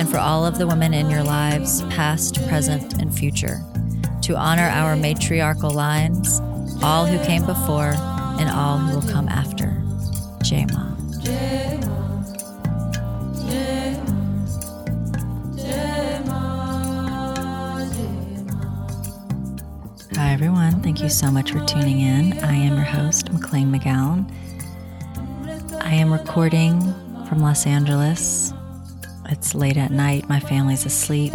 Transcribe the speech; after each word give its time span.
and 0.00 0.08
for 0.08 0.16
all 0.16 0.46
of 0.46 0.56
the 0.56 0.66
women 0.66 0.94
in 0.94 1.10
your 1.10 1.22
lives, 1.22 1.82
past, 1.90 2.36
present, 2.48 2.94
and 3.02 3.14
future, 3.14 3.62
to 4.22 4.34
honor 4.34 4.66
our 4.70 4.96
matriarchal 4.96 5.70
lines, 5.70 6.40
all 6.82 7.04
who 7.04 7.22
came 7.26 7.44
before 7.44 7.92
and 8.40 8.48
all 8.48 8.78
who 8.78 8.94
will 8.98 9.06
come 9.12 9.28
after. 9.28 9.66
Jema. 10.38 10.88
Hi, 20.16 20.32
everyone. 20.32 20.80
Thank 20.80 21.02
you 21.02 21.10
so 21.10 21.30
much 21.30 21.52
for 21.52 21.62
tuning 21.66 22.00
in. 22.00 22.42
I 22.42 22.54
am 22.54 22.76
your 22.76 22.86
host, 22.86 23.30
McLean 23.34 23.70
McGowan. 23.70 24.32
I 25.82 25.92
am 25.92 26.10
recording 26.10 26.80
from 27.26 27.40
Los 27.40 27.66
Angeles. 27.66 28.49
It's 29.30 29.54
late 29.54 29.76
at 29.76 29.92
night. 29.92 30.28
My 30.28 30.40
family's 30.40 30.84
asleep. 30.84 31.32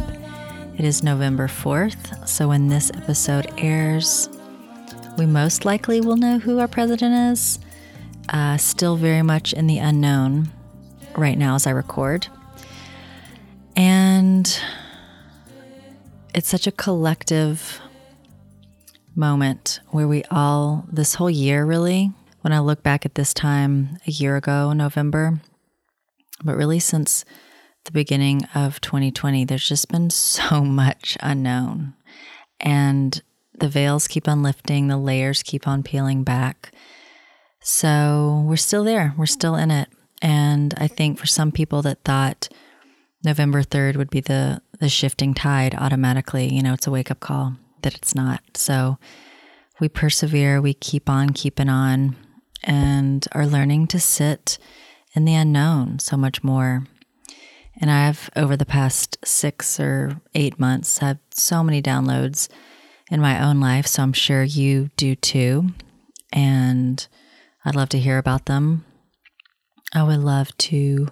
It 0.78 0.83
is 0.83 1.02
November 1.02 1.47
4th, 1.47 2.28
so 2.28 2.50
when 2.50 2.67
this 2.67 2.92
episode 2.94 3.47
airs, 3.58 4.28
we 5.17 5.25
most 5.25 5.64
likely 5.64 6.02
will 6.02 6.17
know 6.17 6.38
who 6.38 6.59
our 6.59 6.67
president 6.67 7.31
is. 7.31 7.58
Uh, 8.28 8.58
still 8.58 8.97
very 8.97 9.22
much 9.22 9.53
in 9.53 9.67
the 9.67 9.78
unknown 9.78 10.52
right 11.16 11.38
now 11.38 11.55
as 11.55 11.66
I 11.66 11.72
record. 11.72 12.28
And 13.78 14.45
it's 16.33 16.50
such 16.50 16.67
a 16.67 16.73
collective 16.73 17.80
moment 19.16 19.80
where 19.92 20.08
we 20.08 20.25
all, 20.25 20.86
this 20.92 21.16
whole 21.16 21.30
year 21.30 21.64
really, 21.64 22.11
when 22.42 22.52
I 22.52 22.59
look 22.59 22.83
back 22.83 23.05
at 23.05 23.16
this 23.16 23.33
time 23.33 24.00
a 24.05 24.11
year 24.11 24.36
ago, 24.36 24.73
November, 24.73 25.39
but 26.44 26.58
really 26.58 26.80
since 26.80 27.23
the 27.86 27.91
beginning 27.91 28.44
of 28.53 28.81
2020, 28.81 29.45
there's 29.45 29.67
just 29.67 29.89
been 29.89 30.09
so 30.09 30.61
much 30.64 31.17
unknown. 31.22 31.94
And 32.59 33.22
the 33.58 33.69
veils 33.69 34.08
keep 34.08 34.27
on 34.27 34.44
lifting, 34.44 34.88
the 34.88 34.97
layers 34.97 35.44
keep 35.44 35.67
on 35.67 35.83
peeling 35.83 36.23
back. 36.23 36.73
So 37.61 38.44
we're 38.45 38.58
still 38.58 38.83
there, 38.83 39.14
we're 39.17 39.25
still 39.25 39.55
in 39.55 39.72
it. 39.72 39.89
And 40.22 40.73
I 40.77 40.88
think 40.88 41.19
for 41.19 41.25
some 41.25 41.52
people 41.52 41.81
that 41.83 42.03
thought 42.03 42.50
November 43.23 43.64
3rd 43.64 43.95
would 43.97 44.09
be 44.09 44.20
the, 44.20 44.61
the 44.80 44.89
shifting 44.89 45.33
tide 45.33 45.75
automatically, 45.75 46.53
you 46.53 46.61
know, 46.61 46.73
it's 46.73 46.88
a 46.88 46.92
wake 46.92 47.11
up 47.11 47.20
call 47.20 47.55
that 47.81 47.95
it's 47.95 48.16
not. 48.16 48.42
So 48.55 48.97
we 49.80 49.89
persevere, 49.89 50.61
we 50.61 50.73
keep 50.73 51.09
on 51.09 51.31
keeping 51.31 51.70
on, 51.70 52.16
and 52.64 53.27
are 53.33 53.45
learning 53.45 53.88
to 53.88 53.99
sit 53.99 54.58
in 55.14 55.25
the 55.25 55.36
unknown 55.36 55.99
so 55.99 56.17
much 56.17 56.44
more. 56.44 56.88
And 57.81 57.92
I've, 57.92 58.30
over 58.36 58.56
the 58.56 58.66
past 58.66 59.18
six 59.26 59.80
or 59.80 60.22
eight 60.34 60.59
months, 60.59 61.00
had 61.00 61.20
so 61.31 61.64
many 61.64 61.82
downloads 61.82 62.48
in 63.11 63.20
my 63.20 63.44
own 63.44 63.60
life. 63.60 63.86
So 63.88 64.02
I'm 64.04 64.14
sure 64.14 64.44
you 64.44 64.89
do 64.95 65.16
too. 65.16 65.70
And 66.32 67.05
I'd 67.64 67.76
love 67.76 67.89
to 67.89 67.99
hear 67.99 68.17
about 68.17 68.45
them. 68.45 68.86
I 69.94 70.04
would 70.04 70.20
love 70.20 70.55
to 70.58 71.10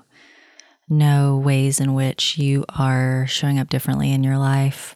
know 0.90 1.38
ways 1.38 1.80
in 1.80 1.94
which 1.94 2.38
you 2.38 2.66
are 2.70 3.26
showing 3.28 3.60
up 3.60 3.70
differently 3.70 4.12
in 4.12 4.24
your 4.24 4.38
life, 4.38 4.96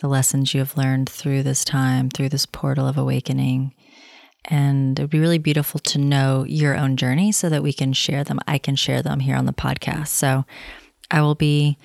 the 0.00 0.08
lessons 0.08 0.52
you 0.52 0.60
have 0.60 0.76
learned 0.76 1.08
through 1.08 1.42
this 1.42 1.64
time, 1.64 2.10
through 2.10 2.28
this 2.28 2.46
portal 2.46 2.86
of 2.86 2.98
awakening. 2.98 3.74
And 4.46 4.98
it 4.98 5.02
would 5.02 5.10
be 5.10 5.20
really 5.20 5.38
beautiful 5.38 5.78
to 5.80 5.98
know 5.98 6.44
your 6.48 6.76
own 6.76 6.96
journey 6.96 7.30
so 7.30 7.48
that 7.48 7.62
we 7.62 7.72
can 7.72 7.92
share 7.92 8.24
them. 8.24 8.40
I 8.48 8.58
can 8.58 8.74
share 8.74 9.02
them 9.02 9.20
here 9.20 9.36
on 9.36 9.46
the 9.46 9.52
podcast. 9.52 10.08
So 10.08 10.44
I 11.12 11.20
will 11.20 11.34
be 11.34 11.78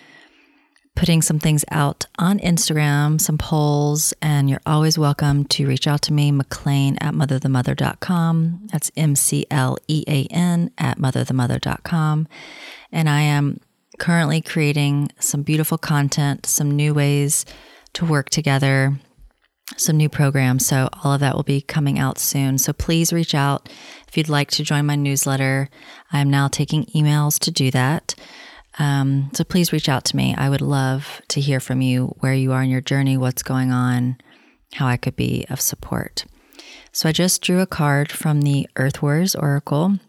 putting 0.96 1.22
some 1.22 1.38
things 1.38 1.64
out 1.70 2.06
on 2.18 2.40
Instagram, 2.40 3.22
some 3.22 3.38
polls, 3.38 4.14
and 4.20 4.50
you're 4.50 4.62
always 4.66 4.98
welcome 4.98 5.46
to 5.46 5.68
reach 5.68 5.86
out 5.88 6.02
to 6.02 6.14
me, 6.14 6.32
McLean 6.32 6.98
at 7.00 7.14
motherthemother.com. 7.14 8.68
That's 8.72 8.90
M 8.98 9.16
C 9.16 9.46
L 9.52 9.78
E 9.88 10.04
A 10.08 10.26
N 10.32 10.72
at 10.80 10.98
motherthemother.com. 10.98 12.28
And 12.92 13.10
I 13.10 13.22
am 13.22 13.60
currently 14.00 14.42
creating 14.42 15.12
some 15.20 15.44
beautiful 15.44 15.78
content, 15.78 16.48
some 16.48 16.72
new 16.72 16.94
ways 16.94 17.46
to 17.94 18.06
work 18.06 18.30
together, 18.30 18.98
some 19.76 19.98
new 19.98 20.10
programs. 20.10 20.66
So 20.66 20.90
all 21.04 21.14
of 21.14 21.20
that 21.20 21.36
will 21.36 21.44
be 21.44 21.62
coming 21.62 22.00
out 22.00 22.18
soon. 22.18 22.58
So 22.58 22.74
please 22.74 23.14
reach 23.14 23.36
out 23.36 23.70
if 24.08 24.18
you'd 24.18 24.30
like 24.30 24.50
to 24.52 24.64
join 24.64 24.86
my 24.86 24.96
newsletter. 24.96 25.70
I 26.12 26.22
am 26.22 26.30
now 26.30 26.48
taking 26.48 26.86
emails 26.86 27.38
to 27.40 27.52
do 27.52 27.70
that. 27.72 28.16
Um, 28.80 29.32
so 29.34 29.44
please 29.44 29.74
reach 29.74 29.90
out 29.90 30.06
to 30.06 30.16
me. 30.16 30.36
I 30.38 30.50
would 30.50 30.62
love 30.62 31.22
to 31.30 31.42
hear 31.42 31.60
from 31.60 31.82
you 31.82 32.16
where 32.20 32.34
you 32.34 32.52
are 32.52 32.64
in 32.64 32.70
your 32.70 32.82
journey, 32.82 33.18
what's 33.18 33.44
going 33.44 33.72
on, 33.72 34.18
how 34.74 34.88
I 34.88 34.98
could 34.98 35.16
be 35.16 35.46
of 35.50 35.60
support. 35.60 36.26
So 36.92 37.10
I 37.10 37.12
just 37.12 37.42
drew 37.42 37.60
a 37.62 37.68
card 37.68 38.12
from 38.12 38.42
the 38.42 38.68
Earth 38.76 39.02
Warriors 39.02 39.36
Oracle. 39.36 40.00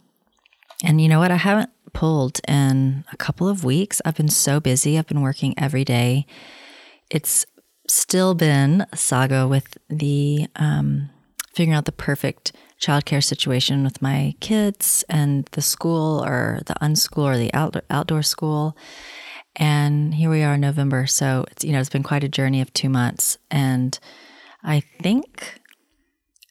And 0.84 1.00
you 1.00 1.08
know 1.08 1.18
what? 1.18 1.30
I 1.30 1.36
haven't 1.36 1.70
pulled 1.92 2.40
in 2.46 3.04
a 3.12 3.16
couple 3.16 3.48
of 3.48 3.64
weeks. 3.64 4.00
I've 4.04 4.16
been 4.16 4.28
so 4.28 4.60
busy. 4.60 4.98
I've 4.98 5.06
been 5.06 5.22
working 5.22 5.54
every 5.58 5.84
day. 5.84 6.26
It's 7.10 7.46
still 7.88 8.34
been 8.34 8.86
a 8.92 8.96
saga 8.96 9.48
with 9.48 9.78
the 9.88 10.46
um, 10.56 11.10
figuring 11.58 11.76
out 11.76 11.86
the 11.86 11.92
perfect 11.92 12.52
childcare 12.80 13.22
situation 13.22 13.82
with 13.82 14.00
my 14.00 14.32
kids 14.38 15.04
and 15.08 15.44
the 15.50 15.60
school 15.60 16.24
or 16.24 16.60
the 16.66 16.74
unschool 16.74 17.24
or 17.24 17.36
the 17.36 17.52
out, 17.52 17.74
outdoor 17.90 18.22
school. 18.22 18.76
And 19.56 20.14
here 20.14 20.30
we 20.30 20.44
are 20.44 20.54
in 20.54 20.60
November. 20.60 21.08
So 21.08 21.46
it's, 21.50 21.64
you 21.64 21.72
know, 21.72 21.80
it's 21.80 21.88
been 21.88 22.04
quite 22.04 22.22
a 22.22 22.28
journey 22.28 22.60
of 22.60 22.72
two 22.72 22.88
months. 22.88 23.38
And 23.50 23.98
I 24.62 24.84
think 25.02 25.58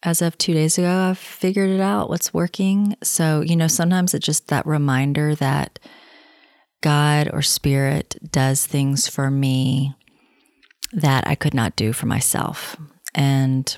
as 0.03 0.22
of 0.22 0.38
two 0.38 0.53
days 0.53 0.78
ago, 0.78 0.91
I've 1.09 1.18
figured 1.18 1.69
it 1.69 1.79
out 1.79 2.09
what's 2.09 2.34
working. 2.34 2.97
So, 3.01 3.39
you 3.39 3.56
know, 3.56 3.69
sometimes 3.69 4.13
it's 4.13 4.25
just 4.25 4.50
that 4.50 4.68
reminder 4.68 5.35
that 5.35 5.79
God 6.81 7.29
or 7.31 7.41
spirit 7.41 8.18
does 8.29 8.66
things 8.66 9.07
for 9.07 9.31
me 9.31 9.95
that 10.91 11.25
I 11.25 11.35
could 11.35 11.53
not 11.53 11.78
do 11.78 11.94
for 11.94 12.07
myself. 12.07 12.75
And 13.16 13.74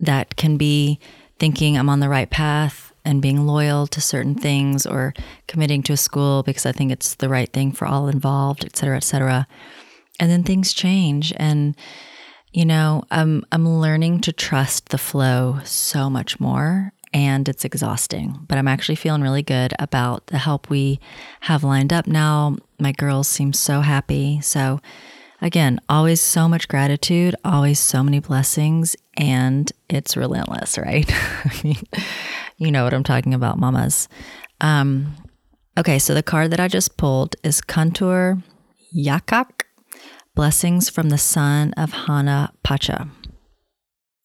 that 0.00 0.36
can 0.36 0.56
be 0.56 0.98
thinking 1.38 1.76
I'm 1.76 1.88
on 1.88 2.00
the 2.00 2.08
right 2.08 2.30
path 2.30 2.92
and 3.04 3.22
being 3.22 3.46
loyal 3.46 3.86
to 3.86 4.00
certain 4.00 4.34
things 4.34 4.86
or 4.86 5.14
committing 5.46 5.82
to 5.84 5.92
a 5.92 5.96
school 5.96 6.42
because 6.42 6.66
I 6.66 6.72
think 6.72 6.92
it's 6.92 7.14
the 7.14 7.28
right 7.28 7.50
thing 7.52 7.72
for 7.72 7.86
all 7.86 8.08
involved, 8.08 8.64
et 8.64 8.76
cetera, 8.76 8.96
et 8.96 9.04
cetera. 9.04 9.46
And 10.20 10.30
then 10.30 10.42
things 10.42 10.72
change. 10.72 11.32
And, 11.36 11.76
you 12.52 12.64
know, 12.64 13.04
I'm, 13.10 13.44
I'm 13.52 13.68
learning 13.68 14.20
to 14.22 14.32
trust 14.32 14.88
the 14.88 14.98
flow 14.98 15.60
so 15.64 16.10
much 16.10 16.40
more 16.40 16.92
and 17.14 17.48
it's 17.48 17.64
exhausting, 17.64 18.38
but 18.46 18.58
I'm 18.58 18.68
actually 18.68 18.96
feeling 18.96 19.22
really 19.22 19.42
good 19.42 19.72
about 19.78 20.26
the 20.26 20.38
help 20.38 20.68
we 20.68 21.00
have 21.40 21.64
lined 21.64 21.92
up 21.92 22.06
now. 22.06 22.56
My 22.78 22.92
girls 22.92 23.28
seem 23.28 23.52
so 23.52 23.80
happy. 23.80 24.40
So, 24.42 24.80
again, 25.40 25.80
always 25.88 26.20
so 26.20 26.48
much 26.48 26.68
gratitude, 26.68 27.34
always 27.44 27.78
so 27.78 28.02
many 28.02 28.20
blessings, 28.20 28.96
and 29.16 29.70
it's 29.88 30.16
relentless, 30.16 30.78
right? 30.78 31.10
I 31.44 31.60
mean, 31.62 31.82
you 32.56 32.70
know 32.70 32.84
what 32.84 32.94
I'm 32.94 33.04
talking 33.04 33.34
about, 33.34 33.58
mamas. 33.58 34.08
Um, 34.60 35.14
okay, 35.76 35.98
so 35.98 36.14
the 36.14 36.22
card 36.22 36.50
that 36.50 36.60
I 36.60 36.68
just 36.68 36.96
pulled 36.96 37.36
is 37.42 37.60
Kuntur 37.60 38.42
Yachak, 38.96 39.62
Blessings 40.34 40.88
from 40.88 41.08
the 41.08 41.18
Son 41.18 41.72
of 41.76 41.92
Hanan 42.06 42.50
Pacha. 42.62 43.08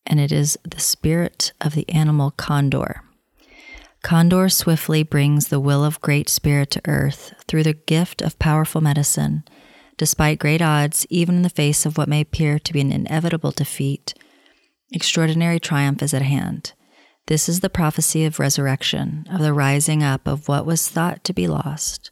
And 0.06 0.19
it 0.19 0.31
is 0.31 0.57
the 0.63 0.80
spirit 0.80 1.54
of 1.62 1.74
the 1.74 1.89
animal 1.89 2.31
condor. 2.31 3.04
Condor 4.04 4.50
swiftly 4.50 5.01
brings 5.01 5.48
the 5.48 5.62
will 5.62 5.83
of 5.83 6.01
Great 6.01 6.27
Spirit 6.27 6.69
to 6.71 6.81
earth 6.86 7.33
through 7.48 7.63
the 7.63 7.74
gift 7.74 8.21
of 8.21 8.38
powerful 8.38 8.81
medicine. 8.81 9.44
Despite 9.98 10.40
great 10.40 10.62
odds, 10.62 11.06
even 11.10 11.36
in 11.36 11.42
the 11.44 11.50
face 11.50 11.86
of 11.86 11.98
what 11.98 12.10
may 12.10 12.22
appear 12.22 12.60
to 12.60 12.74
be 12.74 12.81
an 12.81 12.92
inevitable 12.92 13.51
defeat, 13.51 14.13
Extraordinary 14.94 15.60
triumph 15.60 16.04
is 16.04 16.13
at 16.13 16.22
hand. 16.22 16.74
This 17.25 17.50
is 17.50 17.62
the 17.62 17.69
prophecy 17.69 18.25
of 18.25 18.40
resurrection, 18.40 19.25
of 19.31 19.42
the 19.42 19.51
rising 19.51 20.04
up 20.04 20.28
of 20.28 20.48
what 20.48 20.68
was 20.68 20.88
thought 20.88 21.24
to 21.24 21.34
be 21.34 21.48
lost. 21.48 22.12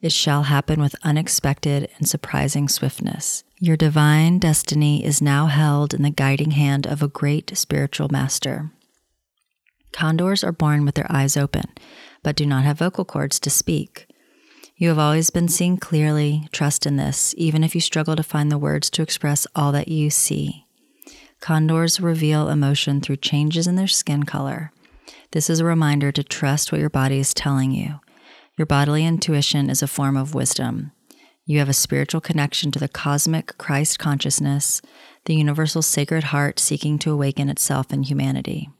It 0.00 0.12
shall 0.12 0.44
happen 0.44 0.80
with 0.80 0.94
unexpected 1.02 1.90
and 1.98 2.08
surprising 2.08 2.68
swiftness. 2.68 3.42
Your 3.58 3.76
divine 3.76 4.38
destiny 4.38 5.04
is 5.04 5.20
now 5.20 5.46
held 5.46 5.92
in 5.92 6.02
the 6.02 6.10
guiding 6.10 6.52
hand 6.52 6.86
of 6.86 7.02
a 7.02 7.08
great 7.08 7.56
spiritual 7.58 8.08
master. 8.08 8.70
Condors 9.92 10.44
are 10.44 10.52
born 10.52 10.84
with 10.84 10.94
their 10.94 11.10
eyes 11.10 11.36
open, 11.36 11.64
but 12.22 12.36
do 12.36 12.46
not 12.46 12.62
have 12.62 12.78
vocal 12.78 13.04
cords 13.04 13.40
to 13.40 13.50
speak. 13.50 14.06
You 14.80 14.88
have 14.88 14.98
always 14.98 15.28
been 15.28 15.48
seen 15.48 15.76
clearly. 15.76 16.48
Trust 16.52 16.86
in 16.86 16.96
this, 16.96 17.34
even 17.36 17.62
if 17.62 17.74
you 17.74 17.82
struggle 17.82 18.16
to 18.16 18.22
find 18.22 18.50
the 18.50 18.56
words 18.56 18.88
to 18.90 19.02
express 19.02 19.46
all 19.54 19.72
that 19.72 19.88
you 19.88 20.08
see. 20.08 20.64
Condors 21.38 22.00
reveal 22.00 22.48
emotion 22.48 23.02
through 23.02 23.16
changes 23.16 23.66
in 23.66 23.76
their 23.76 23.86
skin 23.86 24.22
color. 24.22 24.72
This 25.32 25.50
is 25.50 25.60
a 25.60 25.66
reminder 25.66 26.10
to 26.12 26.24
trust 26.24 26.72
what 26.72 26.80
your 26.80 26.88
body 26.88 27.18
is 27.18 27.34
telling 27.34 27.72
you. 27.72 28.00
Your 28.56 28.64
bodily 28.64 29.04
intuition 29.04 29.68
is 29.68 29.82
a 29.82 29.86
form 29.86 30.16
of 30.16 30.34
wisdom. 30.34 30.92
You 31.44 31.58
have 31.58 31.68
a 31.68 31.74
spiritual 31.74 32.22
connection 32.22 32.70
to 32.70 32.78
the 32.78 32.88
cosmic 32.88 33.58
Christ 33.58 33.98
consciousness, 33.98 34.80
the 35.26 35.34
universal 35.34 35.82
sacred 35.82 36.24
heart 36.24 36.58
seeking 36.58 36.98
to 37.00 37.12
awaken 37.12 37.50
itself 37.50 37.92
in 37.92 38.04
humanity. 38.04 38.70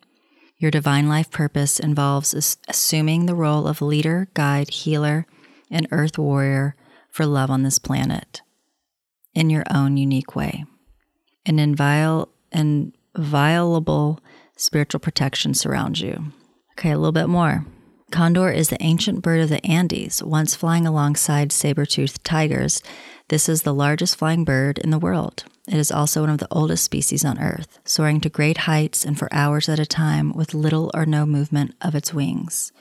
Your 0.56 0.70
divine 0.70 1.10
life 1.10 1.30
purpose 1.30 1.78
involves 1.78 2.56
assuming 2.66 3.26
the 3.26 3.34
role 3.34 3.66
of 3.66 3.82
leader, 3.82 4.30
guide, 4.32 4.70
healer, 4.70 5.26
an 5.70 5.86
earth 5.90 6.18
warrior 6.18 6.76
for 7.10 7.26
love 7.26 7.50
on 7.50 7.62
this 7.62 7.78
planet 7.78 8.42
in 9.34 9.50
your 9.50 9.64
own 9.70 9.96
unique 9.96 10.34
way. 10.34 10.64
An 11.46 11.56
inviol- 11.56 12.28
inviolable 12.52 14.20
spiritual 14.56 15.00
protection 15.00 15.54
surrounds 15.54 16.00
you. 16.00 16.32
Okay, 16.72 16.90
a 16.90 16.98
little 16.98 17.12
bit 17.12 17.28
more. 17.28 17.66
Condor 18.10 18.50
is 18.50 18.68
the 18.68 18.82
ancient 18.82 19.22
bird 19.22 19.40
of 19.40 19.50
the 19.50 19.64
Andes, 19.64 20.22
once 20.22 20.56
flying 20.56 20.86
alongside 20.86 21.52
saber 21.52 21.86
toothed 21.86 22.24
tigers. 22.24 22.82
This 23.28 23.48
is 23.48 23.62
the 23.62 23.74
largest 23.74 24.16
flying 24.16 24.44
bird 24.44 24.78
in 24.78 24.90
the 24.90 24.98
world. 24.98 25.44
It 25.68 25.76
is 25.76 25.92
also 25.92 26.22
one 26.22 26.30
of 26.30 26.38
the 26.38 26.48
oldest 26.50 26.82
species 26.82 27.24
on 27.24 27.38
Earth, 27.38 27.78
soaring 27.84 28.20
to 28.22 28.28
great 28.28 28.58
heights 28.58 29.04
and 29.04 29.16
for 29.16 29.28
hours 29.32 29.68
at 29.68 29.78
a 29.78 29.86
time 29.86 30.32
with 30.32 30.54
little 30.54 30.90
or 30.94 31.06
no 31.06 31.24
movement 31.24 31.76
of 31.80 31.94
its 31.94 32.12
wings. 32.12 32.72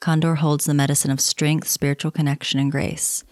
Condor 0.00 0.36
holds 0.36 0.66
the 0.66 0.74
medicine 0.74 1.10
of 1.10 1.20
strength, 1.20 1.68
spiritual 1.68 2.10
connection, 2.10 2.60
and 2.60 2.70
grace. 2.70 3.24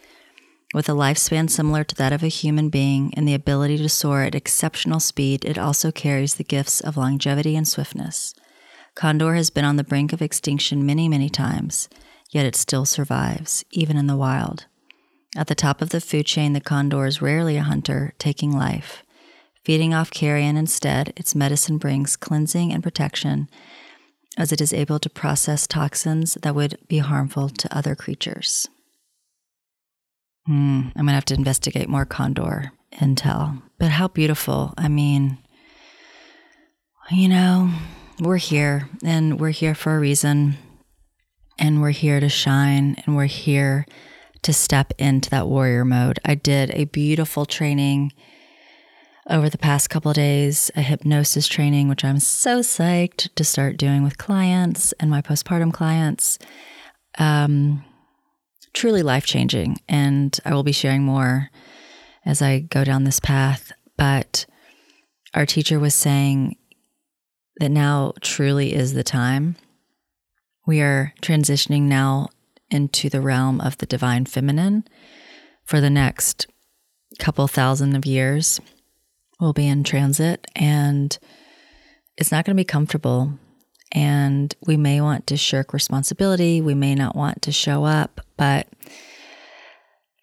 With 0.73 0.89
a 0.89 0.93
lifespan 0.93 1.49
similar 1.49 1.85
to 1.85 1.95
that 1.97 2.13
of 2.13 2.23
a 2.23 2.29
human 2.29 2.69
being 2.69 3.15
and 3.17 3.29
the 3.29 3.35
ability 3.35 3.79
to 3.79 3.89
soar 3.89 4.23
at 4.23 4.35
exceptional 4.35 4.99
speed, 4.99 5.45
it 5.45 5.59
also 5.59 5.93
carries 5.93 6.35
the 6.35 6.43
gifts 6.43 6.81
of 6.81 6.97
longevity 6.97 7.55
and 7.55 7.69
swiftness. 7.69 8.35
Condor 8.95 9.35
has 9.35 9.51
been 9.51 9.65
on 9.65 9.77
the 9.77 9.85
brink 9.85 10.13
of 10.13 10.23
extinction 10.23 10.85
many, 10.85 11.09
many 11.09 11.29
times, 11.29 11.89
yet 12.31 12.47
it 12.47 12.57
still 12.57 12.85
survives, 12.85 13.65
even 13.71 13.97
in 13.97 14.07
the 14.07 14.17
wild. 14.17 14.67
At 15.37 15.49
the 15.49 15.55
top 15.55 15.83
of 15.83 15.91
the 15.91 16.01
food 16.01 16.27
chain, 16.27 16.55
the 16.55 16.61
condor 16.61 17.07
is 17.07 17.23
rarely 17.23 17.57
a 17.57 17.63
hunter 17.63 18.15
taking 18.19 18.53
life. 18.53 19.03
Feeding 19.65 19.95
off 19.95 20.11
carrion 20.11 20.57
instead, 20.57 21.13
its 21.17 21.35
medicine 21.35 21.79
brings 21.79 22.17
cleansing 22.17 22.73
and 22.73 22.83
protection 22.83 23.49
as 24.37 24.53
it 24.53 24.61
is 24.61 24.73
able 24.73 24.99
to 24.99 25.11
process 25.11 25.67
toxins 25.67 26.35
that 26.43 26.55
would 26.55 26.79
be 26.89 26.99
harmful 26.99 27.49
to 27.49 27.77
other 27.77 27.95
creatures. 27.95 28.69
Hmm, 30.47 30.89
I'm 30.97 31.07
going 31.07 31.09
to 31.09 31.13
have 31.13 31.25
to 31.27 31.35
investigate 31.35 31.89
more 31.89 32.05
condor 32.05 32.73
intel. 32.93 33.63
But 33.79 33.91
how 33.91 34.09
beautiful. 34.09 34.75
I 34.77 34.89
mean, 34.89 35.39
you 37.11 37.29
know, 37.29 37.71
we're 38.21 38.37
here 38.37 38.89
and 39.03 39.41
we're 39.41 39.51
here 39.51 39.75
for 39.75 39.97
a 39.97 40.01
reason. 40.01 40.57
And 41.59 41.81
we're 41.81 41.91
here 41.91 42.19
to 42.19 42.29
shine 42.29 42.97
and 43.07 43.15
we're 43.15 43.27
here 43.27 43.87
to 44.43 44.53
step 44.53 44.93
into 44.99 45.31
that 45.31 45.47
warrior 45.47 45.85
mode. 45.85 46.19
I 46.25 46.35
did 46.35 46.71
a 46.73 46.85
beautiful 46.85 47.47
training 47.47 48.13
over 49.29 49.49
the 49.49 49.59
past 49.59 49.91
couple 49.91 50.13
days 50.13 50.71
a 50.77 50.83
hypnosis 50.83 51.49
training, 51.49 51.89
which 51.89 52.05
I'm 52.05 52.21
so 52.21 52.61
psyched 52.61 53.35
to 53.35 53.45
start 53.45 53.77
doing 53.77 54.03
with 54.03 54.19
clients 54.19 54.93
and 55.01 55.11
my 55.11 55.23
postpartum 55.23 55.73
clients. 55.73 56.39
Um, 57.19 57.85
truly 58.75 59.03
life 59.03 59.25
changing. 59.25 59.79
And 59.89 60.39
I 60.45 60.53
will 60.53 60.65
be 60.65 60.73
sharing 60.73 61.03
more 61.03 61.51
as 62.27 62.43
I 62.43 62.59
go 62.59 62.85
down 62.85 63.05
this 63.05 63.21
path. 63.21 63.73
But 63.97 64.45
our 65.33 65.47
teacher 65.47 65.79
was 65.79 65.95
saying 65.95 66.57
that 67.59 67.71
now 67.71 68.13
truly 68.21 68.75
is 68.75 68.93
the 68.93 69.05
time. 69.05 69.57
We 70.67 70.81
are 70.81 71.15
transitioning 71.23 71.83
now 71.83 72.29
into 72.71 73.09
the 73.09 73.21
realm 73.21 73.61
of 73.61 73.79
the 73.79 73.87
divine 73.87 74.27
feminine 74.27 74.85
for 75.65 75.81
the 75.81 75.91
next 75.91 76.47
couple 77.19 77.47
thousand 77.47 77.95
of 77.95 78.05
years 78.05 78.61
will 79.41 79.53
be 79.53 79.67
in 79.67 79.85
transit 79.85 80.47
and 80.55 81.19
it's 82.17 82.31
not 82.31 82.45
going 82.45 82.57
to 82.57 82.61
be 82.61 82.65
comfortable. 82.65 83.33
And 83.93 84.55
we 84.67 84.77
may 84.77 85.01
want 85.01 85.27
to 85.29 85.37
shirk 85.37 85.73
responsibility. 85.73 86.61
We 86.61 86.75
may 86.75 86.95
not 86.95 87.15
want 87.15 87.43
to 87.43 87.53
show 87.53 87.85
up. 87.85 88.21
But 88.37 88.67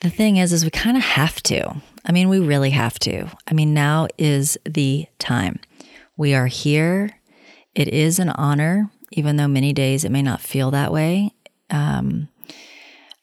the 0.02 0.10
thing 0.10 0.38
is, 0.38 0.52
is 0.52 0.64
we 0.64 0.72
kind 0.72 0.98
of 0.98 1.04
have 1.04 1.42
to. 1.44 1.82
I 2.06 2.12
mean, 2.12 2.28
we 2.28 2.40
really 2.40 2.72
have 2.72 3.00
to. 3.00 3.28
I 3.48 3.54
mean, 3.54 3.74
now 3.74 4.08
is 4.18 4.58
the 4.66 5.06
time. 5.20 5.60
We 6.18 6.34
are 6.34 6.48
here. 6.48 7.12
It 7.74 7.88
is 7.88 8.20
an 8.20 8.30
honor, 8.30 8.90
even 9.12 9.38
though 9.38 9.48
many 9.48 9.72
days 9.72 10.04
it 10.04 10.12
may 10.12 10.22
not 10.22 10.42
feel 10.42 10.72
that 10.72 10.92
way. 10.92 11.32
Um, 11.70 12.28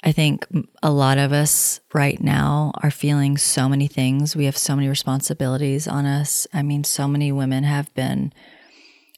I 0.05 0.13
think 0.13 0.47
a 0.83 0.91
lot 0.91 1.19
of 1.19 1.33
us 1.33 1.81
right 1.93 2.21
now 2.21 2.73
are 2.83 2.91
feeling 2.91 3.37
so 3.37 3.69
many 3.69 3.89
things. 3.89 4.37
We 4.37 4.45
have 4.45 4.57
so 4.57 4.77
many 4.77 4.89
responsibilities 4.89 5.89
on 5.89 6.07
us. 6.07 6.47
I 6.53 6.63
mean, 6.63 6.85
so 6.85 7.09
many 7.09 7.33
women 7.33 7.65
have 7.65 7.93
been 7.95 8.33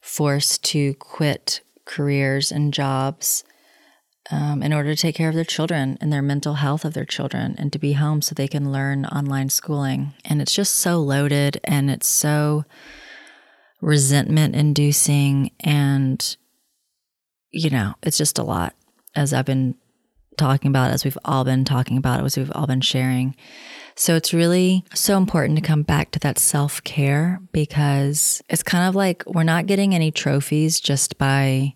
forced 0.00 0.64
to 0.64 0.94
quit 0.94 1.60
careers 1.84 2.50
and 2.50 2.72
jobs 2.72 3.44
um, 4.30 4.62
in 4.62 4.72
order 4.72 4.94
to 4.94 5.00
take 5.00 5.16
care 5.16 5.28
of 5.28 5.34
their 5.34 5.44
children 5.44 5.98
and 6.00 6.12
their 6.12 6.22
mental 6.22 6.54
health 6.54 6.84
of 6.84 6.94
their 6.94 7.04
children 7.04 7.56
and 7.58 7.72
to 7.72 7.78
be 7.78 7.94
home 7.94 8.22
so 8.22 8.34
they 8.34 8.48
can 8.48 8.72
learn 8.72 9.04
online 9.04 9.50
schooling. 9.50 10.14
And 10.24 10.40
it's 10.40 10.54
just 10.54 10.76
so 10.76 11.00
loaded 11.00 11.60
and 11.64 11.90
it's 11.90 12.08
so 12.08 12.64
resentment 13.82 14.54
inducing. 14.54 15.50
And, 15.60 16.36
you 17.50 17.70
know, 17.70 17.94
it's 18.02 18.18
just 18.18 18.38
a 18.38 18.44
lot 18.44 18.74
as 19.14 19.34
I've 19.34 19.46
been 19.46 19.74
talking 20.40 20.68
about, 20.70 20.90
as 20.90 21.04
we've 21.04 21.18
all 21.24 21.44
been 21.44 21.64
talking 21.64 21.96
about, 21.96 22.24
as 22.24 22.36
we've 22.36 22.50
all 22.54 22.66
been 22.66 22.80
sharing. 22.80 23.36
So 23.94 24.16
it's 24.16 24.32
really 24.32 24.84
so 24.94 25.16
important 25.16 25.58
to 25.58 25.64
come 25.64 25.82
back 25.82 26.10
to 26.12 26.18
that 26.20 26.38
self 26.38 26.82
care 26.82 27.40
because 27.52 28.42
it's 28.48 28.62
kind 28.62 28.88
of 28.88 28.94
like 28.94 29.22
we're 29.26 29.42
not 29.42 29.66
getting 29.66 29.94
any 29.94 30.10
trophies 30.10 30.80
just 30.80 31.18
by 31.18 31.74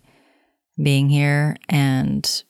being 0.81 1.07
here 1.09 1.55
and 1.69 2.43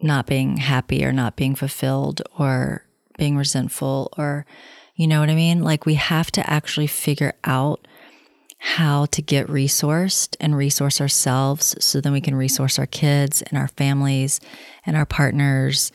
not 0.00 0.26
being 0.26 0.58
happy 0.58 1.04
or 1.04 1.12
not 1.12 1.36
being 1.36 1.54
fulfilled 1.54 2.22
or 2.38 2.84
being 3.16 3.36
resentful 3.36 4.12
or, 4.18 4.44
you 4.96 5.06
know 5.06 5.20
what 5.20 5.30
I 5.30 5.34
mean? 5.34 5.62
Like 5.62 5.86
we 5.86 5.94
have 5.94 6.30
to 6.32 6.50
actually 6.50 6.88
figure 6.88 7.34
out 7.44 7.86
how 8.58 9.06
to 9.06 9.22
get 9.22 9.46
resourced 9.48 10.36
and 10.40 10.56
resource 10.56 11.00
ourselves 11.00 11.76
so 11.78 12.00
then 12.00 12.12
we 12.12 12.20
can 12.20 12.34
resource 12.34 12.78
our 12.78 12.86
kids 12.86 13.42
and 13.42 13.58
our 13.58 13.68
families 13.68 14.40
and 14.84 14.96
our 14.96 15.06
partners 15.06 15.92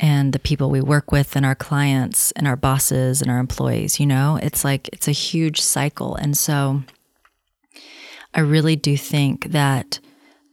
and 0.00 0.32
the 0.32 0.38
people 0.38 0.70
we 0.70 0.80
work 0.80 1.12
with 1.12 1.36
and 1.36 1.46
our 1.46 1.54
clients 1.54 2.32
and 2.32 2.48
our 2.48 2.56
bosses 2.56 3.22
and 3.22 3.30
our 3.30 3.38
employees 3.38 4.00
you 4.00 4.06
know? 4.06 4.38
It's 4.42 4.64
like 4.64 4.88
it's 4.92 5.08
a 5.08 5.12
huge 5.12 5.60
cycle. 5.60 6.16
And 6.16 6.36
so 6.36 6.82
i 8.34 8.40
really 8.40 8.76
do 8.76 8.96
think 8.96 9.52
that 9.52 10.00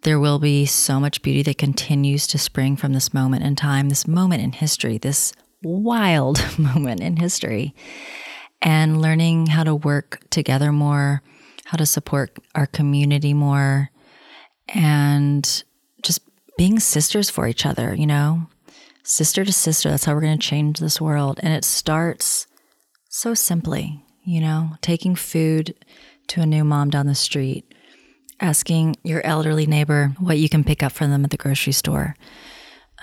there 0.03 0.19
will 0.19 0.39
be 0.39 0.65
so 0.65 0.99
much 0.99 1.21
beauty 1.21 1.43
that 1.43 1.57
continues 1.57 2.25
to 2.27 2.37
spring 2.37 2.75
from 2.75 2.93
this 2.93 3.13
moment 3.13 3.43
in 3.43 3.55
time 3.55 3.89
this 3.89 4.07
moment 4.07 4.41
in 4.41 4.51
history 4.51 4.97
this 4.97 5.33
wild 5.63 6.43
moment 6.59 7.01
in 7.01 7.17
history 7.17 7.73
and 8.61 9.01
learning 9.01 9.47
how 9.47 9.63
to 9.63 9.75
work 9.75 10.21
together 10.29 10.71
more, 10.71 11.21
how 11.65 11.77
to 11.77 11.85
support 11.85 12.37
our 12.55 12.67
community 12.67 13.33
more, 13.33 13.89
and 14.67 15.63
just 16.03 16.21
being 16.57 16.79
sisters 16.79 17.29
for 17.29 17.47
each 17.47 17.65
other, 17.65 17.95
you 17.95 18.05
know, 18.05 18.47
sister 19.03 19.43
to 19.43 19.51
sister. 19.51 19.89
That's 19.89 20.05
how 20.05 20.13
we're 20.13 20.21
going 20.21 20.37
to 20.37 20.47
change 20.47 20.79
this 20.79 21.01
world. 21.01 21.39
And 21.41 21.53
it 21.53 21.65
starts 21.65 22.47
so 23.09 23.33
simply, 23.33 24.03
you 24.23 24.41
know, 24.41 24.71
taking 24.81 25.15
food 25.15 25.75
to 26.27 26.41
a 26.41 26.45
new 26.45 26.63
mom 26.63 26.89
down 26.89 27.07
the 27.07 27.15
street, 27.15 27.73
asking 28.39 28.95
your 29.03 29.25
elderly 29.25 29.65
neighbor 29.65 30.13
what 30.19 30.37
you 30.37 30.49
can 30.49 30.63
pick 30.63 30.83
up 30.83 30.91
for 30.91 31.07
them 31.07 31.23
at 31.23 31.31
the 31.31 31.37
grocery 31.37 31.73
store 31.73 32.15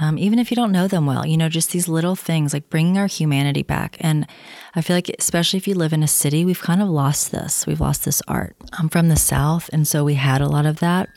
um, 0.00 0.18
even 0.18 0.38
if 0.38 0.50
you 0.50 0.54
don't 0.54 0.72
know 0.72 0.86
them 0.86 1.06
well, 1.06 1.26
you 1.26 1.36
know, 1.36 1.48
just 1.48 1.72
these 1.72 1.88
little 1.88 2.16
things 2.16 2.52
like 2.52 2.70
bringing 2.70 2.98
our 2.98 3.06
humanity 3.06 3.62
back. 3.62 3.96
And 4.00 4.26
I 4.74 4.80
feel 4.80 4.96
like, 4.96 5.10
especially 5.18 5.56
if 5.56 5.66
you 5.66 5.74
live 5.74 5.92
in 5.92 6.02
a 6.02 6.08
city, 6.08 6.44
we've 6.44 6.60
kind 6.60 6.80
of 6.80 6.88
lost 6.88 7.32
this. 7.32 7.66
We've 7.66 7.80
lost 7.80 8.04
this 8.04 8.22
art. 8.28 8.56
I'm 8.74 8.88
from 8.88 9.08
the 9.08 9.16
South, 9.16 9.68
and 9.72 9.86
so 9.86 10.04
we 10.04 10.14
had 10.14 10.40
a 10.40 10.48
lot 10.48 10.66
of 10.66 10.80
that. 10.80 11.08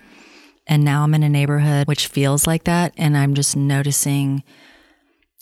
And 0.67 0.83
now 0.83 1.03
I'm 1.03 1.13
in 1.13 1.23
a 1.23 1.29
neighborhood 1.29 1.87
which 1.87 2.07
feels 2.07 2.47
like 2.47 2.63
that. 2.63 2.93
And 2.97 3.17
I'm 3.17 3.33
just 3.33 3.55
noticing 3.55 4.43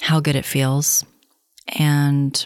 how 0.01 0.19
good 0.19 0.35
it 0.35 0.45
feels 0.45 1.05
and 1.77 2.45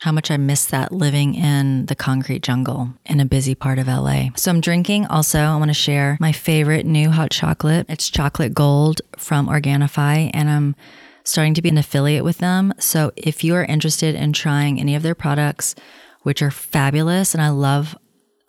how 0.00 0.12
much 0.12 0.30
I 0.30 0.36
miss 0.36 0.66
that 0.66 0.92
living 0.92 1.34
in 1.34 1.86
the 1.86 1.94
concrete 1.94 2.42
jungle 2.42 2.90
in 3.06 3.18
a 3.18 3.24
busy 3.24 3.54
part 3.54 3.78
of 3.78 3.88
LA. 3.88 4.28
So 4.36 4.50
I'm 4.50 4.60
drinking 4.60 5.06
also, 5.06 5.38
I 5.38 5.56
want 5.56 5.70
to 5.70 5.74
share 5.74 6.18
my 6.20 6.32
favorite 6.32 6.84
new 6.84 7.10
hot 7.10 7.30
chocolate. 7.30 7.86
It's 7.88 8.10
chocolate 8.10 8.52
gold 8.52 9.00
from 9.16 9.48
Organifi, 9.48 10.30
and 10.34 10.50
I'm 10.50 10.76
starting 11.24 11.54
to 11.54 11.62
be 11.62 11.70
an 11.70 11.78
affiliate 11.78 12.24
with 12.24 12.38
them. 12.38 12.74
So 12.78 13.12
if 13.16 13.42
you 13.42 13.54
are 13.54 13.64
interested 13.64 14.14
in 14.14 14.32
trying 14.32 14.78
any 14.78 14.94
of 14.94 15.02
their 15.02 15.14
products, 15.14 15.74
which 16.22 16.42
are 16.42 16.50
fabulous, 16.50 17.34
and 17.34 17.42
I 17.42 17.48
love 17.48 17.96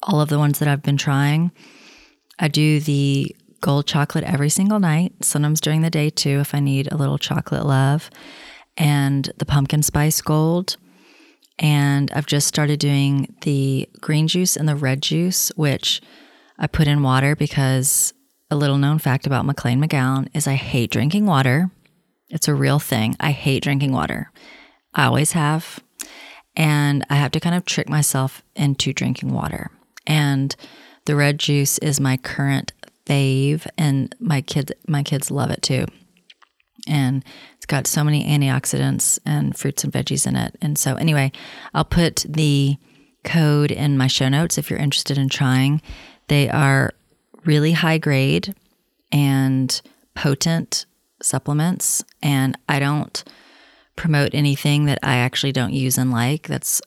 all 0.04 0.20
of 0.20 0.30
the 0.30 0.40
ones 0.40 0.60
that 0.60 0.68
I've 0.68 0.84
been 0.84 0.98
trying, 0.98 1.52
I 2.38 2.50
do 2.50 2.80
the 2.80 3.36
gold 3.62 3.88
chocolate 3.88 4.26
every 4.26 4.50
single 4.50 4.80
night, 4.80 5.14
sometimes 5.22 5.62
during 5.62 5.82
the 5.82 5.90
day 5.90 6.10
too, 6.10 6.40
if 6.40 6.54
I 6.54 6.60
need 6.60 6.92
a 6.92 6.98
little 6.98 7.18
chocolate 7.18 7.66
love, 7.66 8.12
and 8.76 9.32
the 9.38 9.46
pumpkin 9.46 9.82
spice 9.82 10.22
gold 10.22 10.78
and 11.60 12.12
I've 12.12 12.26
just 12.26 12.48
started 12.48 12.80
doing 12.80 13.36
the 13.42 13.90
green 14.02 14.28
juice 14.28 14.56
and 14.56 14.68
the 14.68 14.76
red 14.76 15.02
juice, 15.02 15.52
which 15.56 16.02
I 16.58 16.68
put 16.68 16.88
in 16.88 17.04
water 17.04 17.36
because 17.36 18.14
a 18.50 18.56
little 18.56 18.78
known 18.78 19.00
fact 19.00 19.26
about 19.26 19.46
McLean 19.46 19.82
McGowan 19.82 20.28
is 20.34 20.48
I 20.48 20.54
hate 20.54 20.92
drinking 20.92 21.26
water. 21.26 21.72
It's 22.30 22.48
a 22.48 22.56
real 22.56 22.80
thing. 22.80 23.16
I 23.20 23.32
hate 23.32 23.64
drinking 23.64 23.92
water. 23.92 24.32
I 24.94 25.06
always 25.06 25.34
have. 25.34 25.80
And 26.56 27.06
I 27.10 27.16
have 27.16 27.32
to 27.32 27.40
kind 27.40 27.56
of 27.56 27.66
trick 27.66 27.90
myself 27.90 28.44
into 28.56 28.94
drinking 28.94 29.32
water. 29.32 29.70
And 30.06 30.56
the 31.06 31.16
red 31.16 31.40
juice 31.40 31.78
is 31.80 32.00
my 32.00 32.18
current 32.18 32.74
fave 33.06 33.66
and 33.78 34.14
my 34.20 34.42
kids 34.42 34.72
my 34.86 35.02
kids 35.02 35.32
love 35.32 35.50
it 35.50 35.62
too 35.62 35.86
and 36.88 37.24
it's 37.56 37.66
got 37.66 37.88
so 37.88 38.04
many 38.04 38.26
antioxidants 38.26 39.20
and 39.26 39.58
fruits 39.58 39.84
and 39.84 39.94
veggies 39.94 40.26
in 40.26 40.36
it. 40.36 40.56
And 40.62 40.78
so, 40.78 40.96
anyway, 40.96 41.32
I'll 41.74 41.86
put 41.86 42.26
the 42.28 42.78
code 43.24 43.72
in 43.72 43.98
my 43.98 44.08
show 44.08 44.30
notes 44.30 44.58
if 44.58 44.70
you're 44.70 44.80
interested 44.80 45.18
in 45.18 45.30
trying. 45.30 45.82
They 46.28 46.50
are 46.50 46.94
really 47.46 47.74
high 47.74 47.98
grade 47.98 48.56
and 49.12 49.82
potent 50.16 50.86
supplements, 51.22 52.04
and 52.22 52.58
I 52.68 52.80
don't 52.80 53.24
promote 53.96 54.34
anything 54.34 54.86
that 54.86 55.00
I 55.04 55.18
actually 55.18 55.52
don't 55.52 55.74
use 55.74 55.98
and 55.98 56.12
like. 56.12 56.48
That's 56.48 56.82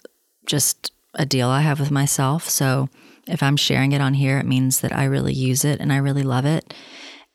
just 0.46 0.92
a 1.14 1.26
deal 1.26 1.48
I 1.48 1.62
have 1.62 1.80
with 1.80 1.90
myself. 1.90 2.48
So, 2.48 2.88
if 3.26 3.42
I'm 3.42 3.56
sharing 3.56 3.92
it 3.92 4.00
on 4.00 4.14
here, 4.14 4.38
it 4.38 4.46
means 4.46 4.80
that 4.80 4.94
I 4.94 5.04
really 5.04 5.32
use 5.32 5.64
it 5.64 5.80
and 5.80 5.92
I 5.92 5.98
really 5.98 6.22
love 6.22 6.44
it. 6.44 6.74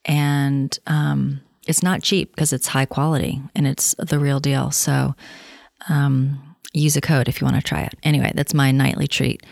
And 0.04 0.78
um, 0.88 1.42
it's 1.66 1.84
not 1.84 2.04
cheap 2.04 2.36
because 2.36 2.54
it's 2.54 2.68
high 2.68 2.86
quality 2.86 3.42
and 3.56 3.68
it's 3.68 3.96
the 3.98 4.20
real 4.20 4.40
deal. 4.40 4.72
So 4.72 5.16
um, 5.90 6.56
use 6.74 6.96
a 6.96 7.02
code 7.02 7.28
if 7.28 7.42
you 7.42 7.46
want 7.46 7.58
to 7.58 7.64
try 7.64 7.82
it. 7.82 7.94
Anyway, 8.04 8.32
that's 8.36 8.54
my 8.54 8.72
nightly 8.72 9.08
treat. 9.08 9.44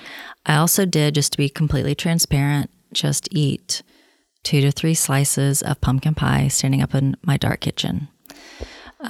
I 0.45 0.55
also 0.55 0.85
did, 0.85 1.15
just 1.15 1.31
to 1.33 1.37
be 1.37 1.49
completely 1.49 1.95
transparent, 1.95 2.69
just 2.91 3.27
eat 3.31 3.81
two 4.43 4.61
to 4.61 4.71
three 4.71 4.93
slices 4.93 5.61
of 5.61 5.79
pumpkin 5.81 6.15
pie 6.15 6.49
standing 6.49 6.81
up 6.81 6.93
in 6.93 7.15
my 7.23 7.37
dark 7.37 7.61
kitchen, 7.61 8.09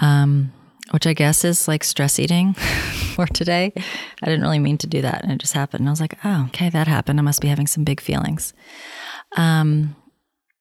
um, 0.01 0.53
which 0.91 1.07
I 1.07 1.13
guess 1.13 1.43
is 1.43 1.67
like 1.67 1.83
stress 1.83 2.19
eating 2.19 2.53
for 3.15 3.25
today. 3.25 3.73
I 4.21 4.25
didn't 4.25 4.41
really 4.41 4.59
mean 4.59 4.77
to 4.79 4.87
do 4.87 5.01
that, 5.01 5.23
and 5.23 5.31
it 5.31 5.39
just 5.39 5.53
happened. 5.53 5.81
And 5.81 5.89
I 5.89 5.91
was 5.91 6.01
like, 6.01 6.17
oh, 6.23 6.45
okay, 6.49 6.69
that 6.69 6.87
happened. 6.87 7.19
I 7.19 7.23
must 7.23 7.41
be 7.41 7.47
having 7.47 7.67
some 7.67 7.83
big 7.83 7.99
feelings. 7.99 8.53
Um, 9.35 9.95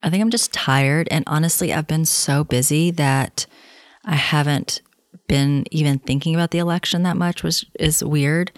I 0.03 0.11
think 0.11 0.23
I'm 0.23 0.31
just 0.31 0.53
tired. 0.53 1.09
And 1.11 1.25
honestly, 1.27 1.73
I've 1.73 1.87
been 1.87 2.05
so 2.05 2.45
busy 2.45 2.91
that 2.93 3.47
I 4.05 4.17
haven't 4.17 4.83
been 5.29 5.65
even 5.71 5.99
thinking 5.99 6.35
about 6.35 6.51
the 6.51 6.59
election 6.59 7.05
that 7.05 7.17
much, 7.17 7.43
which 7.43 7.65
is 7.79 8.03
weird 8.03 8.51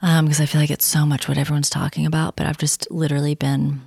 because 0.00 0.40
um, 0.40 0.42
I 0.42 0.46
feel 0.46 0.60
like 0.60 0.70
it's 0.70 0.84
so 0.84 1.06
much 1.06 1.28
what 1.28 1.38
everyone's 1.38 1.70
talking 1.70 2.04
about. 2.04 2.36
But 2.36 2.46
I've 2.46 2.58
just 2.58 2.90
literally 2.90 3.34
been 3.34 3.80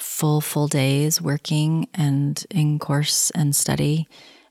full, 0.00 0.40
full 0.40 0.68
days 0.68 1.20
working 1.22 1.88
and 1.94 2.44
in 2.50 2.78
course 2.78 3.30
and 3.30 3.56
study, 3.56 4.06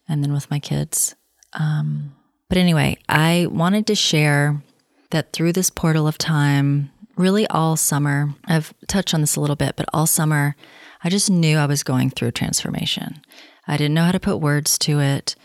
and 0.10 0.24
then 0.24 0.34
with 0.34 0.50
my 0.50 0.60
kids. 0.60 1.16
Um, 1.54 2.16
but 2.50 2.58
anyway, 2.58 2.98
I 3.08 3.48
wanted 3.50 3.88
to 3.88 3.96
share 3.96 4.64
that 5.12 5.34
through 5.34 5.54
this 5.54 5.70
portal 5.70 6.08
of 6.08 6.18
time, 6.18 6.92
really 7.16 7.48
all 7.48 7.76
summer, 7.76 8.34
I've 8.46 8.74
touched 8.88 9.14
on 9.14 9.22
this 9.22 9.36
a 9.36 9.42
little 9.42 9.56
bit, 9.56 9.76
but 9.76 9.88
all 9.94 10.08
summer, 10.08 10.56
I 11.06 11.10
just 11.10 11.30
knew 11.30 11.60
I 11.60 11.68
was 11.68 11.84
going 11.84 12.10
through 12.10 12.32
transformation. 12.32 13.22
I 13.68 13.78
didn't 13.78 13.94
know 13.94 14.06
how 14.06 14.12
to 14.12 14.20
put 14.20 14.38
words 14.38 14.80
to 14.80 15.00
it, 15.00 15.36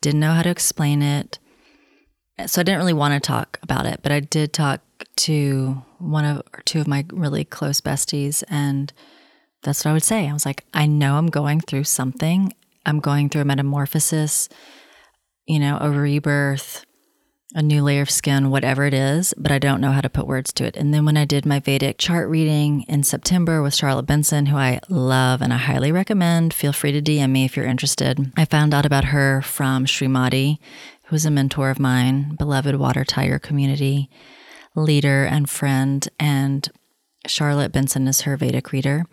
didn't 0.00 0.20
know 0.20 0.32
how 0.32 0.40
to 0.40 0.48
explain 0.48 1.02
it. 1.02 1.38
So 2.46 2.62
I 2.62 2.64
didn't 2.64 2.78
really 2.78 2.94
want 2.94 3.12
to 3.12 3.20
talk 3.20 3.58
about 3.62 3.84
it, 3.84 4.00
but 4.02 4.12
I 4.12 4.20
did 4.20 4.54
talk 4.54 4.80
to 5.16 5.82
one 5.98 6.24
of 6.24 6.38
or 6.54 6.62
two 6.64 6.80
of 6.80 6.88
my 6.88 7.04
really 7.12 7.44
close 7.44 7.82
besties 7.82 8.42
and 8.48 8.94
that's 9.62 9.84
what 9.84 9.90
I 9.90 9.92
would 9.92 10.02
say. 10.02 10.26
I 10.26 10.32
was 10.32 10.46
like, 10.46 10.64
I 10.72 10.86
know 10.86 11.16
I'm 11.16 11.26
going 11.26 11.60
through 11.60 11.84
something. 11.84 12.54
I'm 12.86 12.98
going 12.98 13.28
through 13.28 13.42
a 13.42 13.44
metamorphosis, 13.44 14.48
you 15.46 15.58
know, 15.58 15.76
a 15.82 15.90
rebirth 15.90 16.86
a 17.54 17.62
new 17.62 17.82
layer 17.82 18.02
of 18.02 18.10
skin, 18.10 18.50
whatever 18.50 18.84
it 18.86 18.94
is, 18.94 19.34
but 19.36 19.50
I 19.50 19.58
don't 19.58 19.80
know 19.80 19.90
how 19.90 20.00
to 20.00 20.08
put 20.08 20.26
words 20.26 20.52
to 20.54 20.64
it. 20.64 20.76
And 20.76 20.94
then 20.94 21.04
when 21.04 21.16
I 21.16 21.24
did 21.24 21.44
my 21.44 21.58
Vedic 21.58 21.98
chart 21.98 22.28
reading 22.28 22.84
in 22.88 23.02
September 23.02 23.60
with 23.62 23.74
Charlotte 23.74 24.06
Benson, 24.06 24.46
who 24.46 24.56
I 24.56 24.80
love 24.88 25.42
and 25.42 25.52
I 25.52 25.56
highly 25.56 25.90
recommend, 25.90 26.54
feel 26.54 26.72
free 26.72 26.92
to 26.92 27.02
DM 27.02 27.30
me 27.30 27.44
if 27.44 27.56
you're 27.56 27.66
interested. 27.66 28.32
I 28.36 28.44
found 28.44 28.72
out 28.72 28.86
about 28.86 29.06
her 29.06 29.42
from 29.42 29.84
Srimati, 29.84 30.58
who 31.04 31.16
is 31.16 31.26
a 31.26 31.30
mentor 31.30 31.70
of 31.70 31.80
mine, 31.80 32.36
beloved 32.36 32.76
Water 32.76 33.04
Tiger 33.04 33.38
community 33.38 34.08
leader 34.76 35.24
and 35.24 35.50
friend, 35.50 36.08
and 36.20 36.68
Charlotte 37.26 37.72
Benson 37.72 38.08
is 38.08 38.22
her 38.22 38.36
Vedic 38.36 38.72
reader. 38.72 39.04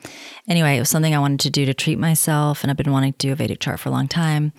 Anyway, 0.47 0.77
it 0.77 0.79
was 0.79 0.89
something 0.89 1.13
I 1.13 1.19
wanted 1.19 1.41
to 1.41 1.49
do 1.49 1.65
to 1.65 1.73
treat 1.73 1.99
myself, 1.99 2.63
and 2.63 2.71
I've 2.71 2.77
been 2.77 2.91
wanting 2.91 3.13
to 3.13 3.27
do 3.27 3.33
a 3.33 3.35
Vedic 3.35 3.59
chart 3.59 3.79
for 3.79 3.89
a 3.89 3.91
long 3.91 4.07
time. 4.07 4.53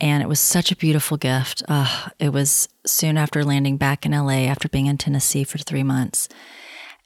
And 0.00 0.22
it 0.22 0.28
was 0.28 0.40
such 0.40 0.72
a 0.72 0.76
beautiful 0.76 1.16
gift. 1.16 1.62
Uh, 1.68 2.08
it 2.18 2.32
was 2.32 2.68
soon 2.86 3.18
after 3.18 3.44
landing 3.44 3.76
back 3.76 4.06
in 4.06 4.12
LA 4.12 4.46
after 4.46 4.68
being 4.68 4.86
in 4.86 4.96
Tennessee 4.96 5.44
for 5.44 5.58
three 5.58 5.82
months. 5.82 6.28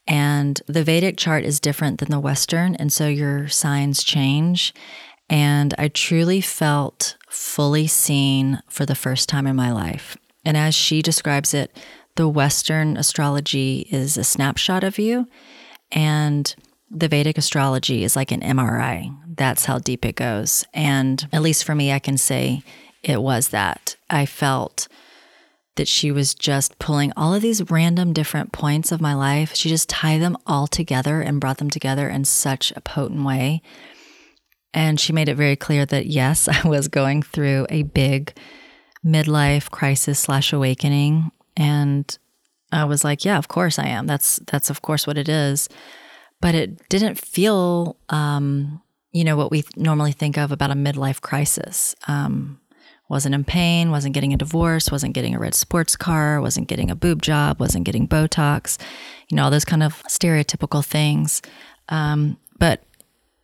And 0.07 0.61
the 0.67 0.83
Vedic 0.83 1.17
chart 1.17 1.43
is 1.43 1.59
different 1.59 1.99
than 1.99 2.11
the 2.11 2.19
Western. 2.19 2.75
And 2.75 2.93
so 2.93 3.07
your 3.07 3.47
signs 3.47 4.03
change. 4.03 4.73
And 5.29 5.73
I 5.77 5.87
truly 5.87 6.41
felt 6.41 7.17
fully 7.27 7.87
seen 7.87 8.61
for 8.69 8.85
the 8.85 8.95
first 8.95 9.27
time 9.27 9.47
in 9.47 9.55
my 9.55 9.71
life. 9.71 10.15
And 10.45 10.55
as 10.55 10.75
she 10.75 11.01
describes 11.01 11.53
it, 11.53 11.75
the 12.15 12.29
Western 12.29 12.95
astrology 12.97 13.87
is 13.91 14.15
a 14.15 14.23
snapshot 14.23 14.83
of 14.83 14.99
you. 14.99 15.27
And 15.91 16.55
the 16.89 17.07
Vedic 17.07 17.37
astrology 17.37 18.03
is 18.03 18.15
like 18.15 18.31
an 18.31 18.41
MRI. 18.41 19.15
That's 19.35 19.65
how 19.65 19.79
deep 19.79 20.05
it 20.05 20.15
goes. 20.15 20.65
And 20.73 21.27
at 21.33 21.41
least 21.41 21.63
for 21.63 21.75
me, 21.75 21.91
I 21.91 21.99
can 21.99 22.17
say 22.17 22.63
it 23.05 23.21
was 23.21 23.49
that. 23.49 23.95
I 24.09 24.25
felt 24.25 24.87
that 25.75 25.87
she 25.87 26.11
was 26.11 26.33
just 26.33 26.79
pulling 26.79 27.13
all 27.15 27.33
of 27.33 27.41
these 27.41 27.69
random 27.69 28.13
different 28.13 28.51
points 28.51 28.91
of 28.91 28.99
my 28.99 29.13
life. 29.13 29.53
She 29.53 29.69
just 29.69 29.89
tied 29.89 30.21
them 30.21 30.37
all 30.47 30.67
together 30.67 31.21
and 31.21 31.39
brought 31.39 31.59
them 31.59 31.69
together 31.69 32.09
in 32.09 32.25
such 32.25 32.73
a 32.75 32.81
potent 32.81 33.23
way. 33.23 33.61
And 34.73 34.99
she 34.99 35.13
made 35.13 35.29
it 35.29 35.35
very 35.35 35.55
clear 35.55 35.85
that 35.85 36.07
yes, 36.07 36.47
I 36.51 36.67
was 36.67 36.87
going 36.87 37.21
through 37.21 37.67
a 37.69 37.83
big 37.83 38.33
midlife 39.05 39.69
crisis 39.69 40.19
slash 40.19 40.51
awakening. 40.51 41.31
And 41.55 42.17
I 42.71 42.85
was 42.85 43.03
like, 43.03 43.23
yeah, 43.23 43.37
of 43.37 43.49
course 43.49 43.77
I 43.77 43.85
am. 43.85 44.07
That's 44.07 44.39
that's 44.47 44.71
of 44.71 44.81
course 44.81 45.05
what 45.05 45.17
it 45.17 45.29
is. 45.29 45.69
But 46.41 46.55
it 46.55 46.89
didn't 46.89 47.15
feel 47.15 47.97
um, 48.09 48.81
you 49.11 49.23
know, 49.23 49.37
what 49.37 49.49
we 49.51 49.63
normally 49.77 50.11
think 50.11 50.37
of 50.37 50.51
about 50.51 50.71
a 50.71 50.75
midlife 50.75 51.21
crisis. 51.21 51.95
Um, 52.07 52.59
wasn't 53.09 53.35
in 53.35 53.43
pain, 53.43 53.91
wasn't 53.91 54.13
getting 54.13 54.33
a 54.33 54.37
divorce, 54.37 54.91
wasn't 54.91 55.13
getting 55.13 55.35
a 55.35 55.39
red 55.39 55.53
sports 55.53 55.95
car, 55.95 56.41
wasn't 56.41 56.67
getting 56.67 56.89
a 56.89 56.95
boob 56.95 57.21
job, 57.21 57.59
wasn't 57.59 57.85
getting 57.85 58.07
Botox, 58.07 58.79
you 59.29 59.35
know, 59.35 59.43
all 59.43 59.51
those 59.51 59.65
kind 59.65 59.83
of 59.83 60.01
stereotypical 60.03 60.83
things. 60.83 61.41
Um, 61.89 62.37
but 62.57 62.83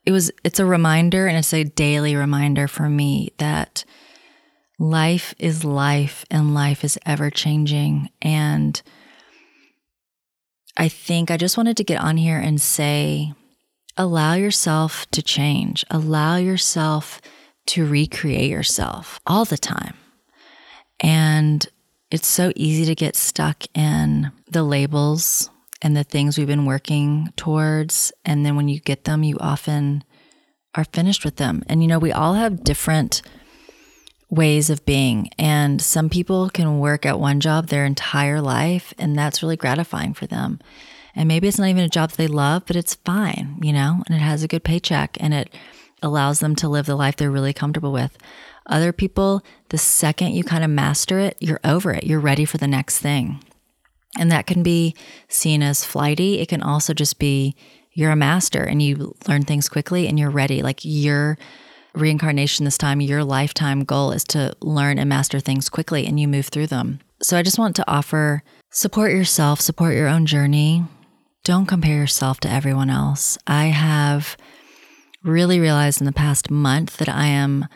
it 0.06 0.12
was, 0.12 0.32
it's 0.44 0.60
a 0.60 0.66
reminder 0.66 1.28
and 1.28 1.38
it's 1.38 1.54
a 1.54 1.64
daily 1.64 2.16
reminder 2.16 2.68
for 2.68 2.90
me 2.90 3.34
that 3.38 3.86
life 4.80 5.36
is 5.38 5.64
life 5.64 6.26
and 6.32 6.56
life 6.56 6.84
is 6.84 6.98
ever 7.06 7.30
changing. 7.30 8.10
And 8.20 8.82
I 10.76 10.88
think 10.88 11.30
I 11.30 11.38
just 11.38 11.58
wanted 11.58 11.78
to 11.78 11.84
get 11.84 12.02
on 12.02 12.18
here 12.18 12.40
and 12.40 12.60
say, 12.60 13.34
allow 13.96 14.34
yourself 14.34 15.10
to 15.12 15.22
change, 15.22 15.86
allow 15.92 16.38
yourself 16.38 17.22
to 17.68 17.86
recreate 17.86 18.50
yourself 18.50 19.20
all 19.26 19.46
the 19.46 19.58
time. 19.58 19.96
And 21.00 21.66
it's 22.10 22.28
so 22.28 22.52
easy 22.56 22.86
to 22.86 22.96
get 22.96 23.16
stuck 23.16 23.64
in 23.74 24.32
the 24.50 24.64
labels 24.64 25.50
and 25.82 25.96
the 25.96 26.04
things 26.04 26.38
we've 26.38 26.48
been 26.48 26.66
working 26.66 27.34
towards. 27.36 28.12
And 28.26 28.46
then 28.46 28.56
when 28.56 28.68
you 28.68 28.80
get 28.80 29.06
them, 29.06 29.24
you 29.24 29.38
often 29.40 30.04
are 30.76 30.86
finished 30.86 31.26
with 31.26 31.38
them. 31.38 31.64
And 31.68 31.82
you 31.82 31.88
know, 31.88 32.00
we 32.00 32.12
all 32.12 32.36
have 32.36 32.64
different 32.64 33.22
ways 34.30 34.70
of 34.70 34.86
being. 34.86 35.30
And 35.38 35.82
some 35.82 36.10
people 36.10 36.50
can 36.50 36.80
work 36.80 37.06
at 37.06 37.20
one 37.20 37.40
job 37.40 37.68
their 37.68 37.86
entire 37.86 38.42
life, 38.42 38.94
and 38.98 39.16
that's 39.16 39.44
really 39.44 39.58
gratifying 39.58 40.14
for 40.14 40.26
them. 40.26 40.60
And 41.14 41.28
maybe 41.28 41.48
it's 41.48 41.60
not 41.60 41.68
even 41.68 41.84
a 41.84 41.90
job 41.90 42.12
they 42.12 42.28
love, 42.28 42.64
but 42.66 42.78
it's 42.78 42.96
fine, 42.96 43.60
you 43.62 43.74
know, 43.74 44.02
and 44.08 44.16
it 44.16 44.22
has 44.22 44.44
a 44.44 44.48
good 44.48 44.64
paycheck 44.64 45.18
and 45.20 45.34
it 45.34 45.54
allows 46.02 46.40
them 46.40 46.56
to 46.58 46.70
live 46.70 46.86
the 46.86 46.96
life 46.96 47.16
they're 47.16 47.32
really 47.32 47.54
comfortable 47.54 47.92
with. 47.92 48.18
Other 48.68 48.92
people, 48.94 49.44
the 49.70 49.78
second 49.78 50.34
you 50.34 50.44
kind 50.44 50.64
of 50.64 50.70
master 50.70 51.20
it, 51.20 51.38
you're 51.40 51.60
over 51.64 51.92
it. 51.92 52.04
You're 52.04 52.20
ready 52.20 52.46
for 52.46 52.58
the 52.58 52.68
next 52.68 53.00
thing. 53.00 53.44
And 54.18 54.32
that 54.32 54.48
can 54.48 54.62
be 54.62 54.96
seen 55.30 55.64
as 55.64 55.86
flighty. 55.86 56.40
It 56.40 56.50
can 56.50 56.62
also 56.62 56.94
just 56.94 57.18
be 57.18 57.56
you're 57.94 58.12
a 58.12 58.16
master 58.16 58.64
and 58.64 58.82
you 58.82 59.16
learn 59.28 59.44
things 59.44 59.70
quickly 59.70 60.08
and 60.08 60.20
you're 60.20 60.30
ready. 60.30 60.62
Like 60.62 60.80
your 60.84 61.38
reincarnation 61.94 62.66
this 62.66 62.78
time, 62.78 63.02
your 63.02 63.24
lifetime 63.24 63.84
goal 63.84 64.12
is 64.12 64.24
to 64.26 64.54
learn 64.62 64.98
and 64.98 65.10
master 65.10 65.40
things 65.40 65.70
quickly 65.70 66.06
and 66.06 66.20
you 66.20 66.28
move 66.28 66.48
through 66.48 66.68
them. 66.68 67.00
So 67.22 67.38
I 67.38 67.44
just 67.44 67.60
want 67.60 67.76
to 67.78 67.92
offer 67.92 68.44
support 68.70 69.12
yourself, 69.12 69.60
support 69.60 69.96
your 69.96 70.08
own 70.08 70.26
journey. 70.26 70.86
Don't 71.44 71.66
compare 71.66 71.98
yourself 71.98 72.40
to 72.42 72.50
everyone 72.50 72.90
else. 72.90 73.38
I 73.48 73.66
have 73.66 74.38
really 75.24 75.60
realized 75.60 76.02
in 76.02 76.06
the 76.06 76.12
past 76.12 76.50
month 76.50 76.98
that 76.98 77.10
I 77.10 77.28
am, 77.28 77.68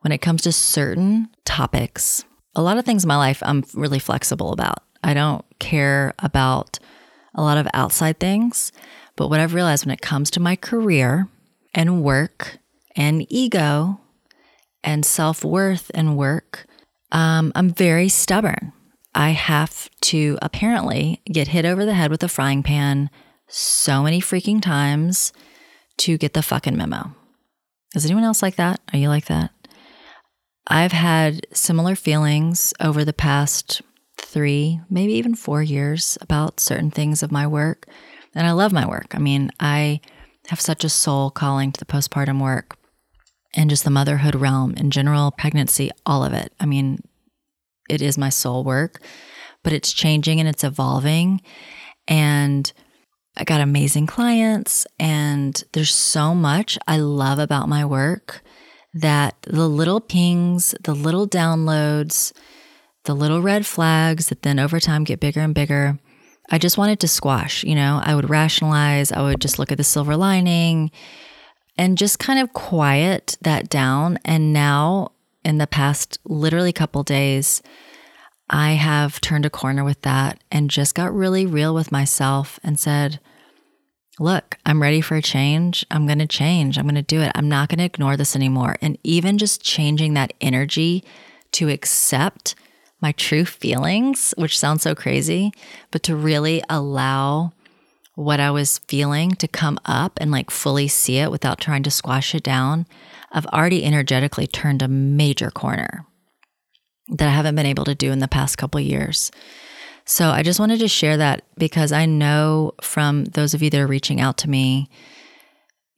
when 0.00 0.12
it 0.12 0.18
comes 0.18 0.42
to 0.42 0.52
certain 0.52 1.28
topics, 1.44 2.24
a 2.54 2.62
lot 2.62 2.78
of 2.78 2.84
things 2.84 3.04
in 3.04 3.08
my 3.08 3.16
life 3.16 3.42
I'm 3.44 3.64
really 3.74 3.98
flexible 3.98 4.52
about. 4.52 4.82
I 5.02 5.14
don't 5.14 5.44
care 5.58 6.14
about 6.18 6.78
a 7.34 7.42
lot 7.42 7.58
of 7.58 7.68
outside 7.74 8.18
things. 8.18 8.72
But 9.14 9.28
what 9.28 9.40
I've 9.40 9.54
realized 9.54 9.86
when 9.86 9.92
it 9.92 10.00
comes 10.00 10.30
to 10.32 10.40
my 10.40 10.56
career 10.56 11.28
and 11.74 12.02
work 12.02 12.58
and 12.96 13.26
ego 13.30 14.00
and 14.82 15.04
self 15.04 15.44
worth 15.44 15.90
and 15.94 16.16
work, 16.16 16.66
um, 17.12 17.52
I'm 17.54 17.70
very 17.70 18.08
stubborn. 18.08 18.72
I 19.14 19.30
have 19.30 19.88
to 20.02 20.38
apparently 20.42 21.22
get 21.24 21.48
hit 21.48 21.64
over 21.64 21.86
the 21.86 21.94
head 21.94 22.10
with 22.10 22.22
a 22.22 22.28
frying 22.28 22.62
pan 22.62 23.10
so 23.48 24.02
many 24.02 24.20
freaking 24.20 24.60
times 24.60 25.32
to 25.98 26.18
get 26.18 26.34
the 26.34 26.42
fucking 26.42 26.76
memo. 26.76 27.14
Is 27.94 28.04
anyone 28.04 28.24
else 28.24 28.42
like 28.42 28.56
that? 28.56 28.80
Are 28.92 28.98
you 28.98 29.08
like 29.08 29.26
that? 29.26 29.50
I've 30.66 30.92
had 30.92 31.46
similar 31.52 31.94
feelings 31.94 32.74
over 32.80 33.04
the 33.04 33.12
past 33.12 33.82
three, 34.18 34.80
maybe 34.90 35.14
even 35.14 35.34
four 35.34 35.62
years 35.62 36.18
about 36.20 36.60
certain 36.60 36.90
things 36.90 37.22
of 37.22 37.30
my 37.30 37.46
work. 37.46 37.86
And 38.34 38.46
I 38.46 38.52
love 38.52 38.72
my 38.72 38.86
work. 38.86 39.14
I 39.14 39.18
mean, 39.18 39.50
I 39.60 40.00
have 40.48 40.60
such 40.60 40.84
a 40.84 40.88
soul 40.88 41.30
calling 41.30 41.72
to 41.72 41.78
the 41.78 41.86
postpartum 41.86 42.42
work 42.42 42.76
and 43.54 43.70
just 43.70 43.84
the 43.84 43.90
motherhood 43.90 44.34
realm 44.34 44.74
in 44.74 44.90
general, 44.90 45.30
pregnancy, 45.30 45.90
all 46.04 46.24
of 46.24 46.32
it. 46.32 46.52
I 46.60 46.66
mean, 46.66 46.98
it 47.88 48.02
is 48.02 48.18
my 48.18 48.28
soul 48.28 48.64
work, 48.64 49.00
but 49.62 49.72
it's 49.72 49.92
changing 49.92 50.40
and 50.40 50.48
it's 50.48 50.64
evolving. 50.64 51.40
And 52.08 52.70
I 53.36 53.44
got 53.44 53.60
amazing 53.60 54.06
clients, 54.06 54.86
and 54.98 55.62
there's 55.72 55.94
so 55.94 56.34
much 56.34 56.78
I 56.88 56.96
love 56.96 57.38
about 57.38 57.68
my 57.68 57.84
work 57.84 58.42
that 58.94 59.36
the 59.42 59.68
little 59.68 60.00
pings, 60.00 60.74
the 60.82 60.94
little 60.94 61.28
downloads, 61.28 62.32
the 63.04 63.14
little 63.14 63.42
red 63.42 63.66
flags 63.66 64.28
that 64.28 64.42
then 64.42 64.58
over 64.58 64.80
time 64.80 65.04
get 65.04 65.20
bigger 65.20 65.40
and 65.40 65.54
bigger, 65.54 65.98
I 66.50 66.56
just 66.56 66.78
wanted 66.78 66.98
to 67.00 67.08
squash. 67.08 67.62
You 67.62 67.74
know, 67.74 68.00
I 68.02 68.14
would 68.14 68.30
rationalize, 68.30 69.12
I 69.12 69.20
would 69.20 69.40
just 69.40 69.58
look 69.58 69.70
at 69.70 69.78
the 69.78 69.84
silver 69.84 70.16
lining 70.16 70.90
and 71.76 71.98
just 71.98 72.18
kind 72.18 72.40
of 72.40 72.54
quiet 72.54 73.36
that 73.42 73.68
down. 73.68 74.18
And 74.24 74.54
now, 74.54 75.12
in 75.44 75.58
the 75.58 75.66
past 75.66 76.18
literally 76.24 76.72
couple 76.72 77.02
days, 77.02 77.62
I 78.48 78.72
have 78.72 79.20
turned 79.20 79.44
a 79.44 79.50
corner 79.50 79.82
with 79.82 80.02
that 80.02 80.42
and 80.52 80.70
just 80.70 80.94
got 80.94 81.14
really 81.14 81.46
real 81.46 81.74
with 81.74 81.90
myself 81.90 82.60
and 82.62 82.78
said, 82.78 83.18
Look, 84.18 84.56
I'm 84.64 84.80
ready 84.80 85.02
for 85.02 85.16
a 85.16 85.22
change. 85.22 85.84
I'm 85.90 86.06
going 86.06 86.20
to 86.20 86.26
change. 86.26 86.78
I'm 86.78 86.86
going 86.86 86.94
to 86.94 87.02
do 87.02 87.20
it. 87.20 87.32
I'm 87.34 87.50
not 87.50 87.68
going 87.68 87.80
to 87.80 87.84
ignore 87.84 88.16
this 88.16 88.34
anymore. 88.34 88.76
And 88.80 88.96
even 89.02 89.36
just 89.36 89.62
changing 89.62 90.14
that 90.14 90.32
energy 90.40 91.04
to 91.52 91.68
accept 91.68 92.54
my 93.00 93.12
true 93.12 93.44
feelings, 93.44 94.32
which 94.38 94.58
sounds 94.58 94.82
so 94.82 94.94
crazy, 94.94 95.52
but 95.90 96.02
to 96.04 96.16
really 96.16 96.62
allow 96.70 97.52
what 98.14 98.40
I 98.40 98.50
was 98.50 98.78
feeling 98.88 99.32
to 99.32 99.46
come 99.46 99.78
up 99.84 100.18
and 100.18 100.30
like 100.30 100.50
fully 100.50 100.88
see 100.88 101.18
it 101.18 101.30
without 101.30 101.60
trying 101.60 101.82
to 101.82 101.90
squash 101.90 102.34
it 102.34 102.42
down, 102.42 102.86
I've 103.30 103.46
already 103.46 103.84
energetically 103.84 104.46
turned 104.46 104.80
a 104.80 104.88
major 104.88 105.50
corner 105.50 106.06
that 107.08 107.28
I 107.28 107.32
haven't 107.32 107.54
been 107.54 107.66
able 107.66 107.84
to 107.84 107.94
do 107.94 108.12
in 108.12 108.18
the 108.18 108.28
past 108.28 108.58
couple 108.58 108.80
years. 108.80 109.30
So 110.04 110.30
I 110.30 110.42
just 110.42 110.60
wanted 110.60 110.78
to 110.80 110.88
share 110.88 111.16
that 111.16 111.42
because 111.58 111.90
I 111.92 112.06
know 112.06 112.72
from 112.80 113.24
those 113.24 113.54
of 113.54 113.62
you 113.62 113.70
that 113.70 113.80
are 113.80 113.86
reaching 113.86 114.20
out 114.20 114.38
to 114.38 114.50
me, 114.50 114.88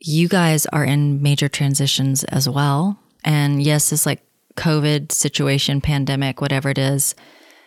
you 0.01 0.29
guys 0.29 0.65
are 0.67 0.85
in 0.85 1.23
major 1.23 1.49
transitions 1.49 2.25
as 2.25 2.49
well. 2.49 2.99
And 3.25 3.63
yes, 3.63 3.91
this 3.91 4.07
like 4.07 4.23
COVID 4.57 5.13
situation, 5.13 5.81
pandemic, 5.81 6.41
whatever 6.41 6.71
it 6.71 6.79
is, 6.79 7.15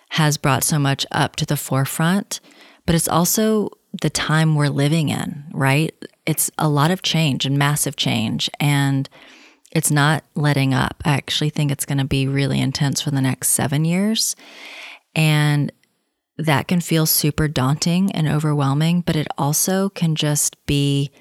has 0.09 0.37
brought 0.37 0.63
so 0.63 0.79
much 0.79 1.05
up 1.11 1.35
to 1.37 1.45
the 1.45 1.57
forefront, 1.57 2.39
but 2.85 2.95
it's 2.95 3.07
also 3.07 3.69
the 4.01 4.09
time 4.09 4.55
we're 4.55 4.67
living 4.67 5.09
in, 5.09 5.45
right? 5.53 5.93
It's 6.25 6.51
a 6.57 6.69
lot 6.69 6.91
of 6.91 7.01
change 7.01 7.45
and 7.45 7.57
massive 7.57 7.95
change. 7.95 8.49
And 8.59 9.09
it's 9.71 9.91
not 9.91 10.23
letting 10.35 10.73
up. 10.73 11.01
I 11.05 11.13
actually 11.13 11.49
think 11.49 11.71
it's 11.71 11.85
going 11.85 11.97
to 11.97 12.05
be 12.05 12.27
really 12.27 12.59
intense 12.59 13.01
for 13.01 13.11
the 13.11 13.21
next 13.21 13.49
seven 13.49 13.85
years. 13.85 14.35
And 15.15 15.71
that 16.37 16.67
can 16.67 16.81
feel 16.81 17.05
super 17.05 17.47
daunting 17.47 18.11
and 18.11 18.27
overwhelming, 18.27 19.01
but 19.01 19.15
it 19.15 19.27
also 19.37 19.89
can 19.89 20.15
just 20.15 20.63
be 20.65 21.11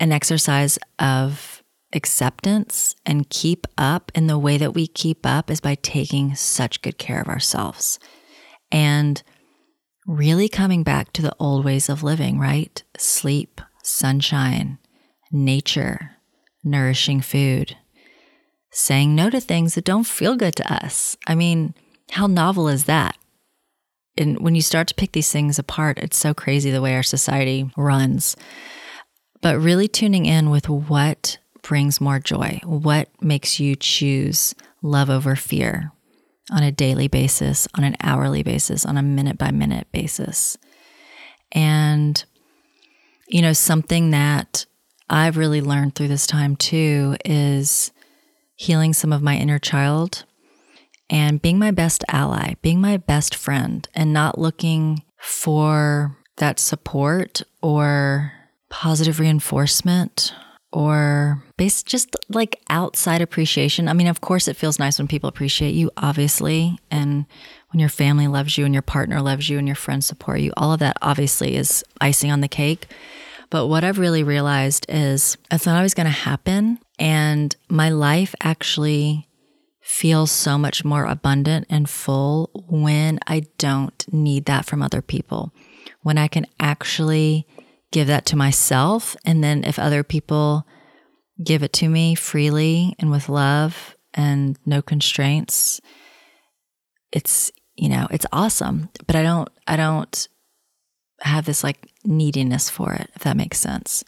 an 0.00 0.12
exercise 0.12 0.78
of 0.98 1.62
acceptance 1.92 2.94
and 3.04 3.28
keep 3.30 3.66
up. 3.76 4.12
And 4.14 4.28
the 4.28 4.38
way 4.38 4.56
that 4.58 4.74
we 4.74 4.86
keep 4.86 5.26
up 5.26 5.50
is 5.50 5.60
by 5.60 5.74
taking 5.76 6.34
such 6.34 6.82
good 6.82 6.98
care 6.98 7.20
of 7.20 7.28
ourselves 7.28 7.98
and 8.70 9.22
really 10.06 10.48
coming 10.48 10.82
back 10.82 11.12
to 11.14 11.22
the 11.22 11.34
old 11.38 11.64
ways 11.64 11.88
of 11.88 12.02
living, 12.02 12.38
right? 12.38 12.82
Sleep, 12.96 13.60
sunshine, 13.82 14.78
nature, 15.30 16.17
nourishing 16.70 17.20
food, 17.20 17.76
saying 18.70 19.14
no 19.14 19.30
to 19.30 19.40
things 19.40 19.74
that 19.74 19.84
don't 19.84 20.06
feel 20.06 20.36
good 20.36 20.56
to 20.56 20.72
us. 20.72 21.16
I 21.26 21.34
mean, 21.34 21.74
how 22.10 22.26
novel 22.26 22.68
is 22.68 22.84
that? 22.84 23.16
and 24.18 24.40
when 24.40 24.54
you 24.54 24.62
start 24.62 24.88
to 24.88 24.94
pick 24.94 25.12
these 25.12 25.32
things 25.32 25.58
apart, 25.58 25.98
it's 25.98 26.16
so 26.16 26.34
crazy 26.34 26.70
the 26.70 26.82
way 26.82 26.94
our 26.94 27.02
society 27.02 27.70
runs. 27.76 28.36
But 29.40 29.60
really 29.60 29.86
tuning 29.86 30.26
in 30.26 30.50
with 30.50 30.68
what 30.68 31.38
brings 31.62 32.00
more 32.00 32.18
joy, 32.18 32.60
what 32.64 33.08
makes 33.22 33.60
you 33.60 33.76
choose 33.76 34.54
love 34.82 35.08
over 35.08 35.36
fear 35.36 35.92
on 36.50 36.64
a 36.64 36.72
daily 36.72 37.06
basis, 37.06 37.68
on 37.74 37.84
an 37.84 37.96
hourly 38.02 38.42
basis, 38.42 38.84
on 38.84 38.96
a 38.96 39.02
minute 39.02 39.38
by 39.38 39.52
minute 39.52 39.86
basis. 39.92 40.56
And, 41.52 42.22
you 43.28 43.40
know, 43.40 43.52
something 43.52 44.10
that 44.10 44.66
I've 45.10 45.36
really 45.36 45.60
learned 45.60 45.94
through 45.94 46.08
this 46.08 46.26
time 46.26 46.56
too 46.56 47.16
is 47.24 47.92
healing 48.56 48.92
some 48.92 49.12
of 49.12 49.22
my 49.22 49.36
inner 49.36 49.58
child 49.58 50.24
and 51.10 51.40
being 51.40 51.58
my 51.58 51.70
best 51.70 52.04
ally, 52.08 52.54
being 52.60 52.80
my 52.80 52.96
best 52.96 53.34
friend, 53.34 53.88
and 53.94 54.12
not 54.12 54.38
looking 54.38 55.02
for 55.16 56.16
that 56.36 56.58
support 56.58 57.42
or 57.62 58.32
positive 58.68 59.18
reinforcement 59.18 60.34
or 60.70 61.42
based 61.56 61.86
just 61.86 62.14
like 62.28 62.60
outside 62.68 63.22
appreciation. 63.22 63.88
I 63.88 63.94
mean, 63.94 64.06
of 64.06 64.20
course, 64.20 64.48
it 64.48 64.56
feels 64.56 64.78
nice 64.78 64.98
when 64.98 65.08
people 65.08 65.28
appreciate 65.28 65.74
you, 65.74 65.90
obviously, 65.96 66.78
and 66.90 67.24
when 67.70 67.80
your 67.80 67.88
family 67.88 68.28
loves 68.28 68.58
you 68.58 68.64
and 68.66 68.74
your 68.74 68.82
partner 68.82 69.22
loves 69.22 69.48
you 69.48 69.58
and 69.58 69.66
your 69.66 69.74
friends 69.74 70.06
support 70.06 70.40
you. 70.40 70.52
All 70.56 70.72
of 70.72 70.80
that 70.80 70.98
obviously 71.00 71.56
is 71.56 71.82
icing 72.00 72.30
on 72.30 72.42
the 72.42 72.48
cake. 72.48 72.86
But 73.50 73.66
what 73.66 73.84
I've 73.84 73.98
really 73.98 74.22
realized 74.22 74.86
is 74.88 75.36
it's 75.50 75.66
not 75.66 75.76
always 75.76 75.94
going 75.94 76.06
to 76.06 76.10
happen. 76.10 76.78
And 76.98 77.54
my 77.68 77.88
life 77.90 78.34
actually 78.42 79.28
feels 79.80 80.30
so 80.30 80.58
much 80.58 80.84
more 80.84 81.06
abundant 81.06 81.66
and 81.70 81.88
full 81.88 82.50
when 82.68 83.18
I 83.26 83.44
don't 83.56 84.04
need 84.12 84.44
that 84.44 84.66
from 84.66 84.82
other 84.82 85.00
people. 85.00 85.52
When 86.02 86.18
I 86.18 86.28
can 86.28 86.46
actually 86.60 87.46
give 87.90 88.06
that 88.08 88.26
to 88.26 88.36
myself. 88.36 89.16
And 89.24 89.42
then 89.42 89.64
if 89.64 89.78
other 89.78 90.02
people 90.02 90.66
give 91.42 91.62
it 91.62 91.72
to 91.74 91.88
me 91.88 92.14
freely 92.14 92.94
and 92.98 93.10
with 93.10 93.28
love 93.28 93.96
and 94.12 94.58
no 94.66 94.82
constraints, 94.82 95.80
it's, 97.12 97.50
you 97.76 97.88
know, 97.88 98.08
it's 98.10 98.26
awesome. 98.32 98.90
But 99.06 99.16
I 99.16 99.22
don't, 99.22 99.48
I 99.66 99.76
don't 99.76 100.28
have 101.20 101.46
this 101.46 101.64
like 101.64 101.88
neediness 102.08 102.68
for 102.70 102.92
it, 102.94 103.10
if 103.14 103.22
that 103.22 103.36
makes 103.36 103.58
sense. 103.58 104.02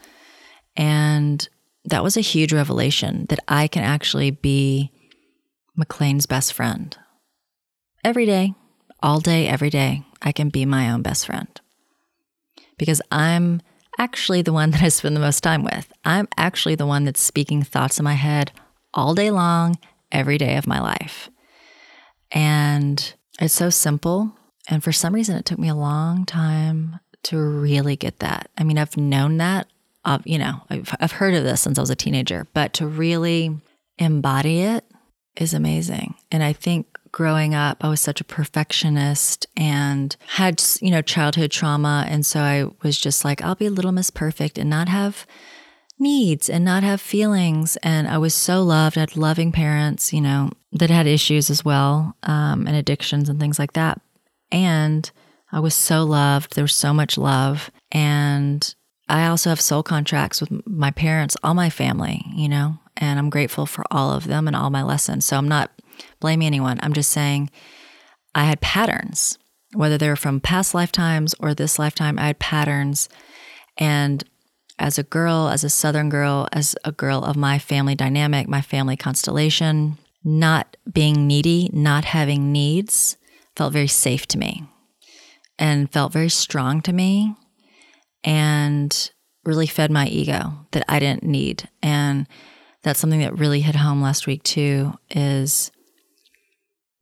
And 0.77 1.49
that 1.85 2.03
was 2.03 2.17
a 2.17 2.23
huge 2.23 2.53
revelation 2.53 3.27
that 3.29 3.41
I 3.49 3.69
can 3.69 3.83
actually 3.83 4.31
be 4.31 4.91
McLean's 5.77 6.27
best 6.27 6.53
friend. 6.53 6.97
Every 8.03 8.27
day, 8.27 8.55
all 9.03 9.21
day, 9.21 9.47
every 9.47 9.71
day, 9.71 10.05
I 10.23 10.33
can 10.33 10.49
be 10.49 10.65
my 10.65 10.91
own 10.91 11.03
best 11.03 11.27
friend. 11.27 11.49
Because 12.77 13.01
I'm 13.11 13.61
actually 13.99 14.43
the 14.43 14.53
one 14.53 14.71
that 14.71 14.83
I 14.83 14.89
spend 14.89 15.15
the 15.15 15.21
most 15.21 15.43
time 15.43 15.63
with. 15.63 15.93
I'm 16.05 16.29
actually 16.37 16.75
the 16.75 16.87
one 16.87 17.05
that's 17.05 17.21
speaking 17.21 17.63
thoughts 17.63 17.99
in 17.99 18.05
my 18.05 18.15
head 18.15 18.53
all 18.95 19.15
day 19.15 19.31
long, 19.31 19.79
every 20.11 20.39
day 20.39 20.57
of 20.57 20.67
my 20.67 20.81
life. 20.81 21.31
And 22.33 23.15
it's 23.41 23.55
so 23.55 23.71
simple. 23.71 24.33
And 24.69 24.83
for 24.83 24.93
some 24.93 25.15
reason, 25.15 25.37
it 25.37 25.45
took 25.45 25.59
me 25.59 25.69
a 25.69 25.75
long 25.75 26.25
time 26.25 27.01
to 27.25 27.39
really 27.39 27.97
get 27.97 28.19
that. 28.21 28.51
I 28.57 28.65
mean, 28.65 28.79
I've 28.79 28.97
known 28.97 29.39
that, 29.39 29.67
uh, 30.05 30.19
you 30.25 30.39
know, 30.39 30.63
I've, 30.71 30.95
I've 31.01 31.13
heard 31.13 31.35
of 31.35 31.45
this 31.45 31.61
since 31.61 31.79
I 31.79 31.83
was 31.83 31.91
a 31.91 31.97
teenager, 31.97 32.47
but 32.55 32.73
to 32.75 32.87
really 32.87 33.59
embody 33.99 34.61
it 34.61 34.85
is 35.37 35.55
amazing. 35.55 36.15
And 36.31 36.43
I 36.43 36.53
think 36.53 36.87
growing 37.13 37.55
up, 37.55 37.79
I 37.85 37.89
was 37.89 38.01
such 38.01 38.21
a 38.21 38.25
perfectionist 38.25 39.47
and 39.57 40.17
had, 40.29 40.63
you 40.81 40.91
know, 40.91 41.03
childhood 41.03 41.51
trauma. 41.51 42.07
And 42.09 42.25
so 42.25 42.41
I 42.41 42.67
was 42.83 42.99
just 42.99 43.25
like, 43.25 43.43
I'll 43.43 43.55
be 43.55 43.67
a 43.67 43.71
little 43.71 43.93
Miss 43.93 44.11
Perfect 44.11 44.59
and 44.59 44.71
not 44.71 44.89
have 44.89 45.27
needs 45.99 46.49
and 46.49 46.65
not 46.65 46.83
have 46.83 47.01
feelings. 47.01 47.77
And 47.83 48.09
I 48.09 48.19
was 48.19 48.35
so 48.35 48.63
loved. 48.63 48.97
I 48.97 49.01
had 49.01 49.17
loving 49.17 49.53
parents, 49.53 50.13
you 50.13 50.21
know, 50.21 50.51
that 50.73 50.91
had 50.91 51.07
issues 51.07 51.51
as 51.51 51.65
well 51.65 52.17
um, 52.23 52.67
and 52.67 52.77
addictions 52.77 53.29
and 53.29 53.39
things 53.39 53.59
like 53.59 53.75
that. 53.75 54.01
And 54.51 55.11
I 55.53 55.61
was 55.61 55.75
so 55.75 56.05
loved. 56.05 56.55
There 56.55 56.65
was 56.65 56.75
so 56.75 56.93
much 56.93 57.19
love. 57.19 57.71
And 57.91 58.75
I 59.09 59.27
also 59.27 59.51
have 59.51 59.61
soul 59.61 59.83
contracts 59.83 60.41
with 60.41 60.51
my 60.67 60.91
parents, 60.91 61.37
all 61.43 61.55
my 61.55 61.71
family, 61.71 62.25
you 62.35 62.49
know, 62.49 62.79
and 62.97 63.19
I'm 63.19 63.31
grateful 63.31 63.67
for 63.67 63.85
all 63.91 64.13
of 64.13 64.27
them 64.27 64.47
and 64.47 64.55
all 64.55 64.71
my 64.71 64.83
lessons. 64.83 65.25
So 65.25 65.37
I'm 65.37 65.49
not 65.49 65.71
blaming 66.21 66.47
anyone. 66.47 66.79
I'm 66.83 66.93
just 66.93 67.11
saying 67.11 67.51
I 68.35 68.45
had 68.45 68.61
patterns, 68.61 69.37
whether 69.75 69.99
they 69.99 70.09
were 70.09 70.17
from 70.17 70.41
past 70.41 70.75
lifetimes 70.75 71.35
or 71.41 71.55
this 71.55 71.79
lifetime, 71.79 72.19
I 72.19 72.29
had 72.29 72.39
patterns. 72.39 73.09
And 73.77 74.23
as 74.79 74.99
a 74.99 75.03
girl, 75.03 75.49
as 75.49 75.65
a 75.65 75.71
Southern 75.71 76.09
girl, 76.09 76.49
as 76.53 76.77
a 76.85 76.93
girl 76.93 77.25
of 77.25 77.37
my 77.37 77.59
family 77.59 77.97
dynamic, 77.97 78.49
my 78.49 78.61
family 78.61 78.97
constellation, 78.97 79.99
not 80.23 80.77
being 80.91 81.27
needy, 81.27 81.69
not 81.73 82.05
having 82.05 82.53
needs 82.53 83.17
felt 83.57 83.73
very 83.73 83.89
safe 83.89 84.27
to 84.29 84.39
me 84.39 84.65
and 85.61 85.93
felt 85.93 86.13
very 86.13 86.31
strong 86.31 86.81
to 86.81 86.93
me 86.93 87.37
and 88.25 89.11
really 89.45 89.67
fed 89.67 89.91
my 89.91 90.07
ego 90.09 90.67
that 90.73 90.85
I 90.89 90.99
didn't 90.99 91.23
need. 91.23 91.69
And 91.83 92.27
that's 92.83 92.99
something 92.99 93.21
that 93.21 93.39
really 93.39 93.61
hit 93.61 93.77
home 93.77 94.01
last 94.03 94.27
week 94.27 94.43
too 94.43 94.95
is 95.11 95.71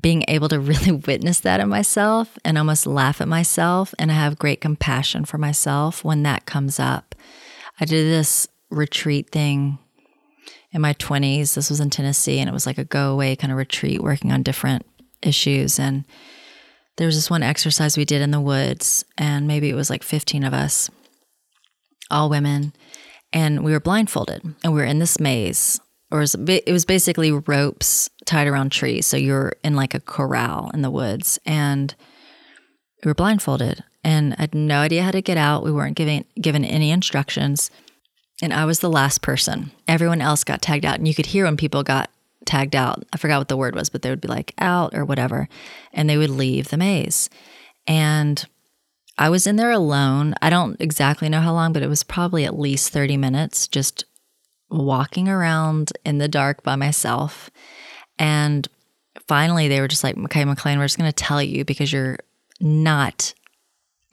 being 0.02 0.24
able 0.28 0.48
to 0.48 0.60
really 0.60 0.92
witness 0.92 1.40
that 1.40 1.60
in 1.60 1.68
myself 1.68 2.36
and 2.44 2.58
almost 2.58 2.86
laugh 2.86 3.20
at 3.20 3.28
myself 3.28 3.94
and 3.98 4.10
have 4.10 4.38
great 4.38 4.60
compassion 4.60 5.24
for 5.24 5.38
myself 5.38 6.04
when 6.04 6.24
that 6.24 6.44
comes 6.46 6.80
up. 6.80 7.14
I 7.80 7.84
did 7.84 8.06
this 8.06 8.48
retreat 8.70 9.30
thing 9.30 9.78
in 10.72 10.80
my 10.80 10.94
20s. 10.94 11.54
This 11.54 11.70
was 11.70 11.78
in 11.78 11.90
Tennessee 11.90 12.40
and 12.40 12.50
it 12.50 12.52
was 12.52 12.66
like 12.66 12.78
a 12.78 12.84
go 12.84 13.12
away 13.12 13.36
kind 13.36 13.52
of 13.52 13.56
retreat 13.56 14.02
working 14.02 14.32
on 14.32 14.42
different 14.42 14.84
issues 15.22 15.78
and 15.78 16.04
there 16.98 17.06
was 17.06 17.16
this 17.16 17.30
one 17.30 17.42
exercise 17.42 17.96
we 17.96 18.04
did 18.04 18.20
in 18.20 18.30
the 18.30 18.40
woods 18.40 19.04
and 19.16 19.46
maybe 19.46 19.70
it 19.70 19.74
was 19.74 19.88
like 19.88 20.02
15 20.02 20.44
of 20.44 20.52
us 20.52 20.90
all 22.10 22.28
women 22.28 22.72
and 23.32 23.64
we 23.64 23.72
were 23.72 23.80
blindfolded 23.80 24.42
and 24.62 24.72
we 24.72 24.80
were 24.80 24.86
in 24.86 24.98
this 24.98 25.18
maze 25.18 25.80
or 26.10 26.22
it 26.22 26.72
was 26.72 26.84
basically 26.84 27.30
ropes 27.32 28.08
tied 28.24 28.46
around 28.46 28.72
trees. 28.72 29.06
So 29.06 29.16
you're 29.16 29.52
in 29.62 29.76
like 29.76 29.94
a 29.94 30.00
corral 30.00 30.70
in 30.72 30.82
the 30.82 30.90
woods 30.90 31.38
and 31.44 31.94
we 33.04 33.10
were 33.10 33.14
blindfolded 33.14 33.84
and 34.02 34.34
I 34.34 34.42
had 34.42 34.54
no 34.54 34.80
idea 34.80 35.02
how 35.02 35.10
to 35.10 35.20
get 35.20 35.36
out. 35.36 35.64
We 35.64 35.72
weren't 35.72 35.96
giving, 35.96 36.24
given 36.40 36.64
any 36.64 36.90
instructions. 36.90 37.70
And 38.40 38.54
I 38.54 38.64
was 38.64 38.80
the 38.80 38.88
last 38.88 39.20
person. 39.20 39.72
Everyone 39.86 40.22
else 40.22 40.44
got 40.44 40.62
tagged 40.62 40.86
out. 40.86 40.98
And 40.98 41.08
you 41.08 41.14
could 41.14 41.26
hear 41.26 41.44
when 41.44 41.56
people 41.56 41.82
got 41.82 42.08
tagged 42.48 42.74
out. 42.74 43.04
I 43.12 43.18
forgot 43.18 43.38
what 43.38 43.48
the 43.48 43.56
word 43.56 43.74
was, 43.74 43.90
but 43.90 44.02
they 44.02 44.10
would 44.10 44.20
be 44.20 44.28
like 44.28 44.54
out 44.58 44.94
or 44.94 45.04
whatever. 45.04 45.48
And 45.92 46.08
they 46.08 46.16
would 46.16 46.30
leave 46.30 46.68
the 46.68 46.76
maze. 46.76 47.28
And 47.86 48.44
I 49.18 49.28
was 49.28 49.46
in 49.46 49.56
there 49.56 49.70
alone. 49.70 50.34
I 50.40 50.50
don't 50.50 50.80
exactly 50.80 51.28
know 51.28 51.40
how 51.40 51.52
long, 51.52 51.72
but 51.72 51.82
it 51.82 51.88
was 51.88 52.02
probably 52.02 52.44
at 52.44 52.58
least 52.58 52.92
30 52.92 53.16
minutes 53.16 53.68
just 53.68 54.04
walking 54.70 55.28
around 55.28 55.92
in 56.04 56.18
the 56.18 56.28
dark 56.28 56.62
by 56.62 56.76
myself. 56.76 57.50
And 58.18 58.66
finally, 59.26 59.68
they 59.68 59.80
were 59.80 59.88
just 59.88 60.04
like, 60.04 60.16
okay, 60.16 60.44
McLean, 60.44 60.78
we're 60.78 60.86
just 60.86 60.98
going 60.98 61.10
to 61.10 61.14
tell 61.14 61.42
you 61.42 61.64
because 61.64 61.92
you're 61.92 62.18
not 62.60 63.34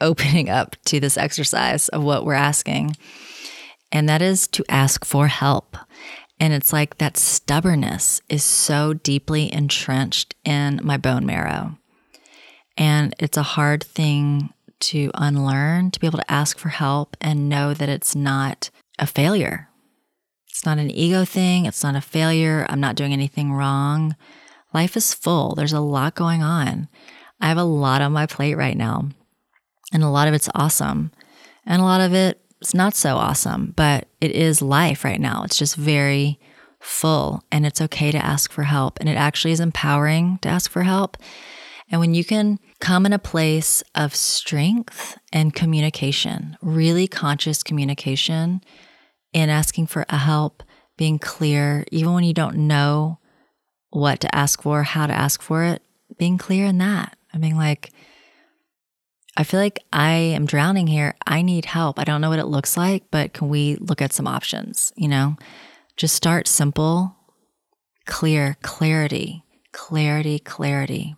opening 0.02 0.50
up 0.50 0.76
to 0.86 1.00
this 1.00 1.18
exercise 1.18 1.88
of 1.90 2.04
what 2.04 2.26
we're 2.26 2.34
asking. 2.34 2.98
And 3.92 4.10
that 4.10 4.22
is 4.22 4.48
to 4.50 4.66
ask 4.68 5.06
for 5.06 5.28
help. 5.28 5.78
And 6.40 6.54
it's 6.54 6.74
like 6.74 6.98
that 6.98 7.18
stubbornness 7.18 8.22
is 8.30 8.44
so 8.44 8.94
deeply 8.94 9.52
entrenched 9.54 10.36
in 10.44 10.80
my 10.84 10.98
bone 10.98 11.26
marrow. 11.26 11.78
And 12.78 13.16
it's 13.20 13.38
a 13.38 13.44
hard 13.44 13.84
thing 13.84 14.54
to 14.82 15.12
unlearn, 15.14 15.92
to 15.92 16.00
be 16.00 16.08
able 16.08 16.20
to 16.20 16.32
ask 16.32 16.58
for 16.58 16.70
help 16.70 17.16
and 17.22 17.48
know 17.48 17.74
that 17.74 17.88
it's 17.88 18.16
not 18.16 18.70
a 19.00 19.08
failure, 19.08 19.70
it's 20.56 20.66
not 20.66 20.78
an 20.78 20.90
ego 20.90 21.26
thing. 21.26 21.66
It's 21.66 21.84
not 21.84 21.98
a 21.98 22.02
failure. 22.02 22.66
I'm 22.70 22.80
not 22.80 22.96
doing 22.96 23.12
anything 23.12 23.52
wrong. 23.52 24.16
Life 24.74 24.96
is 24.96 25.14
full. 25.14 25.54
There's 25.54 25.74
a 25.74 25.82
lot 25.82 26.16
going 26.16 26.44
on. 26.44 26.88
I 27.42 27.50
have 27.50 27.58
a 27.58 27.66
lot 27.66 28.02
on 28.02 28.14
my 28.14 28.26
plate 28.26 28.56
right 28.56 28.78
now, 28.78 29.10
and 29.92 30.02
a 30.02 30.08
lot 30.08 30.30
of 30.30 30.34
it's 30.34 30.48
awesome, 30.56 31.12
and 31.66 31.82
a 31.82 31.86
lot 31.86 32.00
of 32.00 32.14
it 32.14 32.40
is 32.62 32.74
not 32.74 32.96
so 32.96 33.16
awesome, 33.16 33.74
but 33.76 34.08
it 34.22 34.32
is 34.32 34.62
life 34.62 35.04
right 35.04 35.20
now. 35.20 35.44
It's 35.44 35.58
just 35.58 35.76
very 35.76 36.40
full, 36.80 37.44
and 37.52 37.66
it's 37.66 37.82
okay 37.82 38.12
to 38.12 38.18
ask 38.18 38.52
for 38.52 38.64
help. 38.64 39.00
And 39.00 39.10
it 39.10 39.18
actually 39.18 39.52
is 39.52 39.60
empowering 39.60 40.40
to 40.42 40.50
ask 40.50 40.70
for 40.70 40.84
help. 40.84 41.18
And 41.90 42.02
when 42.02 42.14
you 42.14 42.24
can 42.24 42.60
come 42.80 43.06
in 43.06 43.14
a 43.14 43.20
place 43.20 43.84
of 43.94 44.16
strength 44.16 45.18
and 45.32 45.54
communication, 45.54 46.58
really 46.62 47.08
conscious 47.08 47.64
communication, 47.64 48.62
in 49.34 49.50
asking 49.50 49.88
for 49.88 50.06
a 50.10 50.18
help, 50.18 50.64
being 50.98 51.20
clear, 51.20 51.84
even 51.92 52.14
when 52.14 52.24
you 52.24 52.34
don't 52.34 52.56
know 52.56 53.20
what 53.90 54.22
to 54.22 54.34
ask 54.34 54.62
for, 54.62 54.84
how 54.84 55.06
to 55.06 55.14
ask 55.14 55.42
for 55.42 55.64
it, 55.64 55.82
being 56.18 56.38
clear 56.38 56.66
in 56.66 56.78
that. 56.78 57.18
I 57.34 57.38
mean, 57.38 57.58
like, 57.58 57.92
I 59.38 59.44
feel 59.44 59.60
like 59.60 59.84
I 59.92 60.12
am 60.14 60.46
drowning 60.46 60.88
here. 60.88 61.16
I 61.28 61.42
need 61.42 61.66
help. 61.66 62.00
I 62.00 62.04
don't 62.04 62.22
know 62.22 62.30
what 62.30 62.40
it 62.40 62.46
looks 62.46 62.78
like, 62.78 63.04
but 63.12 63.34
can 63.34 63.50
we 63.50 63.76
look 63.76 64.02
at 64.02 64.14
some 64.14 64.28
options? 64.28 64.94
You 64.96 65.10
know, 65.10 65.36
just 65.98 66.16
start 66.16 66.48
simple, 66.48 67.16
clear, 68.06 68.58
clarity, 68.62 69.44
clarity, 69.74 70.40
clarity. 70.40 71.16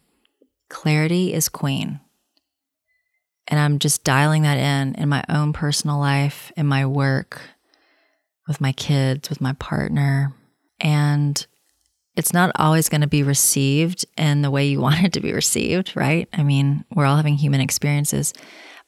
Clarity 0.69 1.33
is 1.33 1.47
queen. 1.47 1.99
And 3.47 3.59
I'm 3.59 3.79
just 3.79 4.03
dialing 4.03 4.41
that 4.41 4.57
in 4.57 4.95
in 4.95 5.07
my 5.07 5.23
own 5.29 5.53
personal 5.53 5.99
life, 5.99 6.51
in 6.57 6.65
my 6.65 6.85
work, 6.85 7.39
with 8.47 8.59
my 8.59 8.71
kids, 8.73 9.29
with 9.29 9.39
my 9.39 9.53
partner. 9.53 10.33
And 10.81 11.45
it's 12.17 12.33
not 12.33 12.51
always 12.55 12.89
going 12.89 13.01
to 13.01 13.07
be 13.07 13.21
received 13.21 14.03
in 14.17 14.41
the 14.41 14.51
way 14.51 14.65
you 14.65 14.81
want 14.81 15.03
it 15.03 15.13
to 15.13 15.21
be 15.21 15.31
received, 15.31 15.95
right? 15.95 16.27
I 16.33 16.43
mean, 16.43 16.83
we're 16.93 17.05
all 17.05 17.15
having 17.15 17.37
human 17.37 17.61
experiences, 17.61 18.33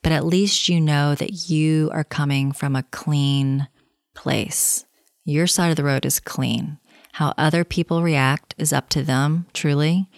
but 0.04 0.12
at 0.12 0.26
least 0.26 0.68
you 0.68 0.82
know 0.82 1.16
that 1.16 1.50
you 1.50 1.90
are 1.94 2.04
coming 2.04 2.52
from 2.52 2.76
a 2.76 2.84
clean 2.84 3.70
place. 4.16 4.86
Your 5.24 5.48
side 5.48 5.70
of 5.70 5.76
the 5.76 5.84
road 5.84 6.06
is 6.06 6.20
clean. 6.20 6.80
How 7.14 7.34
other 7.38 7.64
people 7.64 8.02
react 8.02 8.56
is 8.58 8.74
up 8.74 8.90
to 8.90 9.04
them, 9.04 9.46
truly. 9.54 10.10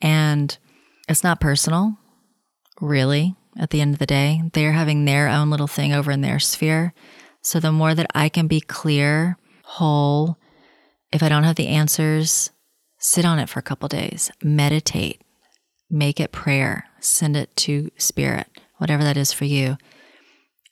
And 0.00 0.56
it's 1.08 1.24
not 1.24 1.40
personal, 1.40 1.96
really, 2.80 3.34
at 3.58 3.70
the 3.70 3.80
end 3.80 3.94
of 3.94 3.98
the 3.98 4.06
day. 4.06 4.42
They're 4.52 4.72
having 4.72 5.04
their 5.04 5.28
own 5.28 5.50
little 5.50 5.66
thing 5.68 5.92
over 5.92 6.10
in 6.10 6.20
their 6.20 6.38
sphere. 6.38 6.92
So 7.40 7.60
the 7.60 7.72
more 7.72 7.94
that 7.94 8.10
I 8.14 8.28
can 8.28 8.46
be 8.46 8.60
clear, 8.60 9.36
whole, 9.62 10.36
if 11.12 11.22
I 11.22 11.28
don't 11.28 11.44
have 11.44 11.56
the 11.56 11.68
answers, 11.68 12.50
sit 12.98 13.24
on 13.24 13.38
it 13.38 13.48
for 13.48 13.58
a 13.58 13.62
couple 13.62 13.88
days, 13.88 14.30
meditate, 14.42 15.22
make 15.90 16.18
it 16.18 16.32
prayer, 16.32 16.86
send 17.00 17.36
it 17.36 17.54
to 17.56 17.90
spirit, 17.98 18.46
whatever 18.78 19.04
that 19.04 19.16
is 19.16 19.32
for 19.32 19.44
you. 19.44 19.76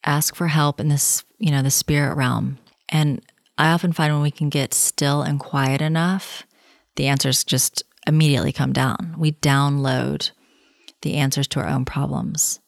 Ask 0.05 0.35
for 0.35 0.48
help 0.48 0.81
in 0.81 0.88
this, 0.88 1.24
you 1.38 1.50
know, 1.50 1.62
the 1.62 1.70
spirit 1.70 2.14
realm. 2.14 2.59
And 2.88 3.22
I 3.59 3.72
often 3.72 3.92
find 3.92 4.12
when 4.14 4.22
we 4.22 4.31
can 4.31 4.48
get 4.48 4.72
still 4.72 5.22
and 5.22 5.38
quiet 5.38 5.83
enough, 5.83 6.44
the 6.96 7.07
answers 7.07 7.44
just 7.44 7.83
immediately 8.07 8.53
come 8.53 8.72
down. 8.72 9.14
We 9.18 9.33
download 9.33 10.31
the 11.03 11.16
answers 11.16 11.46
to 11.48 11.61
our 11.61 11.66
own 11.66 11.85
problems. 11.85 12.61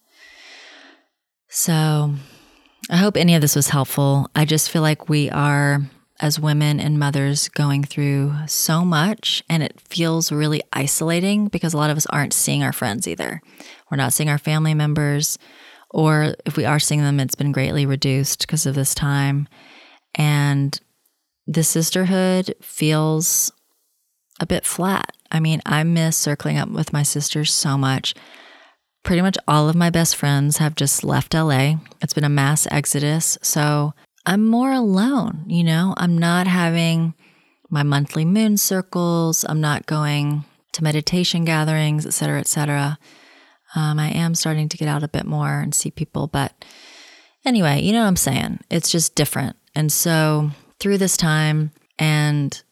So 1.48 2.14
I 2.90 2.96
hope 2.96 3.16
any 3.16 3.34
of 3.34 3.40
this 3.40 3.56
was 3.56 3.68
helpful. 3.68 4.30
I 4.36 4.44
just 4.44 4.70
feel 4.70 4.82
like 4.82 5.08
we 5.08 5.30
are 5.30 5.80
as 6.20 6.38
women 6.38 6.78
and 6.78 6.98
mothers 6.98 7.48
going 7.48 7.82
through 7.84 8.34
so 8.46 8.84
much, 8.84 9.42
and 9.48 9.62
it 9.62 9.80
feels 9.80 10.30
really 10.30 10.62
isolating 10.72 11.48
because 11.48 11.74
a 11.74 11.76
lot 11.76 11.90
of 11.90 11.96
us 11.96 12.06
aren't 12.06 12.32
seeing 12.32 12.62
our 12.62 12.72
friends 12.72 13.08
either. 13.08 13.40
We're 13.90 13.96
not 13.96 14.12
seeing 14.12 14.28
our 14.28 14.38
family 14.38 14.74
members, 14.74 15.38
or 15.90 16.34
if 16.46 16.56
we 16.56 16.64
are 16.64 16.78
seeing 16.78 17.02
them, 17.02 17.20
it's 17.20 17.34
been 17.34 17.52
greatly 17.52 17.86
reduced 17.86 18.40
because 18.40 18.66
of 18.66 18.74
this 18.74 18.94
time. 18.94 19.48
And 20.14 20.78
the 21.46 21.64
sisterhood 21.64 22.54
feels 22.62 23.52
a 24.40 24.46
bit 24.46 24.64
flat. 24.64 25.14
I 25.30 25.40
mean, 25.40 25.60
I 25.66 25.82
miss 25.84 26.16
circling 26.16 26.58
up 26.58 26.68
with 26.68 26.92
my 26.92 27.02
sisters 27.02 27.52
so 27.52 27.76
much. 27.76 28.14
Pretty 29.02 29.22
much 29.22 29.36
all 29.48 29.68
of 29.68 29.74
my 29.74 29.90
best 29.90 30.14
friends 30.16 30.58
have 30.58 30.74
just 30.74 31.02
left 31.02 31.34
LA. 31.34 31.74
It's 32.00 32.14
been 32.14 32.24
a 32.24 32.28
mass 32.28 32.68
exodus. 32.70 33.38
So 33.42 33.94
I'm 34.24 34.46
more 34.46 34.72
alone, 34.72 35.44
you 35.46 35.64
know? 35.64 35.94
I'm 35.96 36.16
not 36.16 36.46
having 36.46 37.14
my 37.70 37.82
monthly 37.82 38.24
moon 38.24 38.56
circles. 38.56 39.44
I'm 39.48 39.60
not 39.60 39.86
going 39.86 40.44
to 40.72 40.84
meditation 40.84 41.44
gatherings, 41.44 42.06
et 42.06 42.12
cetera, 42.12 42.38
et 42.38 42.46
cetera. 42.46 42.98
Um, 43.74 43.98
I 43.98 44.10
am 44.10 44.34
starting 44.34 44.68
to 44.68 44.76
get 44.76 44.88
out 44.88 45.02
a 45.02 45.08
bit 45.08 45.24
more 45.24 45.60
and 45.60 45.74
see 45.74 45.90
people. 45.90 46.26
But 46.26 46.64
anyway, 47.44 47.80
you 47.82 47.92
know 47.92 48.02
what 48.02 48.08
I'm 48.08 48.16
saying? 48.16 48.60
It's 48.70 48.90
just 48.90 49.14
different. 49.14 49.56
And 49.74 49.90
so 49.90 50.50
through 50.78 50.98
this 50.98 51.16
time, 51.16 51.72
and 51.98 52.62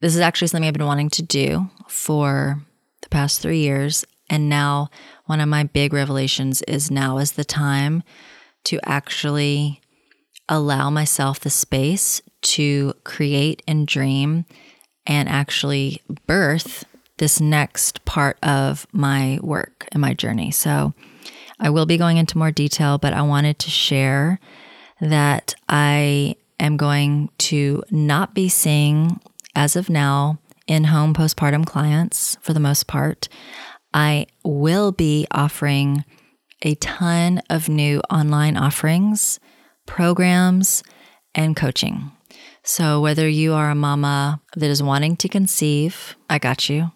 this 0.00 0.14
is 0.14 0.20
actually 0.20 0.48
something 0.48 0.68
I've 0.68 0.74
been 0.74 0.86
wanting 0.86 1.10
to 1.10 1.22
do 1.22 1.70
for 1.88 2.60
the 3.02 3.08
past 3.08 3.40
three 3.40 3.60
years. 3.60 4.04
And 4.28 4.48
now, 4.48 4.90
one 5.26 5.40
of 5.40 5.48
my 5.48 5.64
big 5.64 5.92
revelations 5.92 6.62
is 6.62 6.90
now 6.90 7.18
is 7.18 7.32
the 7.32 7.44
time 7.44 8.02
to 8.64 8.78
actually 8.84 9.80
allow 10.50 10.90
myself 10.90 11.40
the 11.40 11.48
space 11.48 12.20
to 12.42 12.92
create 13.04 13.62
and 13.66 13.86
dream 13.86 14.44
and 15.06 15.28
actually 15.28 16.02
birth 16.26 16.84
this 17.16 17.40
next 17.40 18.04
part 18.04 18.38
of 18.42 18.86
my 18.92 19.38
work 19.42 19.88
and 19.92 20.00
my 20.02 20.12
journey. 20.12 20.50
So, 20.50 20.92
I 21.60 21.68
will 21.70 21.86
be 21.86 21.98
going 21.98 22.16
into 22.16 22.38
more 22.38 22.50
detail, 22.50 22.96
but 22.96 23.12
I 23.12 23.20
wanted 23.20 23.58
to 23.60 23.70
share 23.70 24.40
that 25.00 25.54
I 25.68 26.36
am 26.58 26.76
going 26.78 27.30
to 27.38 27.82
not 27.90 28.34
be 28.34 28.48
seeing, 28.48 29.20
as 29.54 29.76
of 29.76 29.90
now, 29.90 30.38
in 30.66 30.84
home 30.84 31.12
postpartum 31.12 31.66
clients 31.66 32.38
for 32.40 32.54
the 32.54 32.60
most 32.60 32.86
part. 32.86 33.28
I 33.92 34.26
will 34.44 34.92
be 34.92 35.26
offering 35.30 36.04
a 36.62 36.76
ton 36.76 37.42
of 37.50 37.68
new 37.68 38.00
online 38.10 38.56
offerings, 38.56 39.40
programs, 39.90 40.84
and 41.34 41.56
coaching. 41.56 42.12
So, 42.62 43.00
whether 43.00 43.28
you 43.28 43.54
are 43.54 43.70
a 43.70 43.74
mama 43.74 44.40
that 44.54 44.70
is 44.70 44.80
wanting 44.80 45.16
to 45.16 45.28
conceive, 45.28 46.14
I 46.30 46.38
got 46.38 46.68
you. 46.68 46.92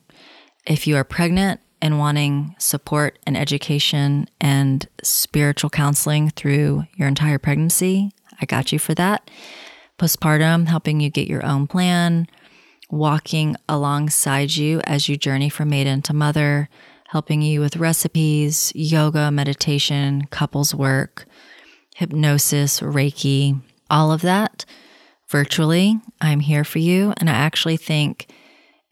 If 0.65 0.87
you 0.87 0.97
are 0.97 1.03
pregnant 1.03 1.61
and 1.83 1.99
wanting 1.99 2.55
support 2.59 3.19
and 3.27 3.37
education 3.37 4.29
and 4.41 4.87
spiritual 5.03 5.71
counseling 5.71 6.31
through 6.31 6.85
your 6.95 7.09
entire 7.09 7.39
pregnancy, 7.39 8.13
I 8.41 8.47
got 8.47 8.71
you 8.71 8.79
for 8.79 8.95
that. 8.95 9.29
Postpartum, 9.99 10.69
helping 10.69 11.01
you 11.01 11.11
get 11.11 11.27
your 11.27 11.45
own 11.45 11.67
plan, 11.67 12.29
walking 12.91 13.57
alongside 13.69 14.55
you 14.55 14.81
as 14.85 15.09
you 15.09 15.17
journey 15.17 15.49
from 15.49 15.71
maiden 15.71 16.01
to 16.03 16.15
mother, 16.15 16.69
helping 17.09 17.43
you 17.43 17.59
with 17.59 17.77
recipes, 17.77 18.71
yoga, 18.75 19.33
meditation, 19.33 20.27
couples 20.31 20.73
work, 20.75 21.27
hypnosis, 21.95 22.81
Reiki, 22.81 23.61
all 23.89 24.13
of 24.13 24.21
that 24.21 24.67
virtually. 25.29 25.99
I'm 26.21 26.41
here 26.41 26.65
for 26.65 26.81
you. 26.81 27.15
And 27.17 27.31
I 27.31 27.33
actually 27.33 27.79
think 27.79 28.29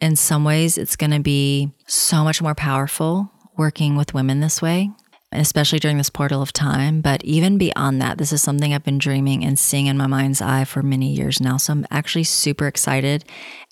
in 0.01 0.17
some 0.17 0.45
ways, 0.45 0.79
it's 0.79 0.97
going 0.97 1.13
to 1.13 1.21
be 1.21 1.73
so 1.87 2.25
much 2.25 2.43
more 2.43 2.55
powerful 2.55 3.31
working 3.57 3.95
with 3.97 4.15
women 4.15 4.41
this 4.41 4.61
way, 4.61 4.91
especially 5.31 5.79
during 5.79 5.99
this 5.99 6.11
portal 6.11 6.43
of 6.43 6.53
time. 6.53 7.01
But 7.01 7.23
even 7.25 7.59
beyond 7.59 8.03
that, 8.03 8.19
this 8.19 8.33
is 8.33 8.43
something 8.43 8.75
I've 8.75 8.83
been 8.83 8.99
dreaming 8.99 9.45
and 9.45 9.59
seeing 9.59 9.87
in 9.87 9.97
my 9.97 10.09
mind's 10.09 10.43
eye 10.43 10.65
for 10.65 10.83
many 10.83 11.13
years 11.13 11.41
now. 11.41 11.57
So 11.57 11.73
I'm 11.73 11.87
actually 11.91 12.25
super 12.25 12.67
excited. 12.67 13.25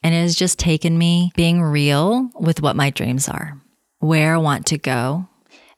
And 0.05 0.15
it 0.15 0.19
has 0.19 0.37
just 0.37 0.59
taken 0.59 0.97
me 0.99 1.33
being 1.35 1.63
real 1.63 2.31
with 2.39 2.63
what 2.63 2.77
my 2.77 2.91
dreams 2.91 3.29
are, 3.29 3.61
where 3.99 4.35
I 4.35 4.39
want 4.39 4.67
to 4.67 4.79
go. 4.79 5.29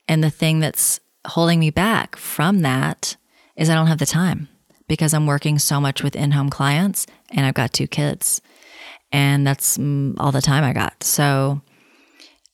And 0.08 0.22
the 0.22 0.30
thing 0.30 0.60
that's 0.60 1.00
holding 1.26 1.60
me 1.60 1.70
back 1.70 2.16
from 2.16 2.60
that 2.60 3.16
is 3.56 3.68
I 3.68 3.74
don't 3.74 3.86
have 3.86 3.98
the 3.98 4.06
time 4.06 4.48
because 4.88 5.14
I'm 5.14 5.26
working 5.26 5.58
so 5.58 5.80
much 5.80 6.02
with 6.02 6.16
in 6.16 6.32
home 6.32 6.50
clients 6.50 7.06
and 7.30 7.46
I've 7.46 7.54
got 7.54 7.72
two 7.72 7.86
kids 7.86 8.40
and 9.12 9.46
that's 9.46 9.78
mm, 9.78 10.14
all 10.18 10.32
the 10.32 10.40
time 10.40 10.64
I 10.64 10.72
got. 10.72 11.02
So 11.04 11.60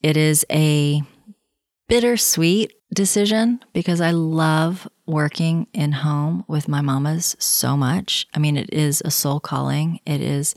it 0.02 0.16
is 0.16 0.44
a 0.50 1.02
bittersweet 1.88 2.72
decision 2.94 3.60
because 3.72 4.00
I 4.00 4.10
love 4.10 4.88
working 5.06 5.66
in 5.72 5.92
home 5.92 6.44
with 6.48 6.68
my 6.68 6.80
mamas 6.80 7.36
so 7.38 7.76
much. 7.76 8.26
I 8.34 8.38
mean, 8.38 8.56
it 8.56 8.72
is 8.72 9.02
a 9.04 9.10
soul 9.10 9.40
calling. 9.40 10.00
It 10.04 10.20
is 10.20 10.54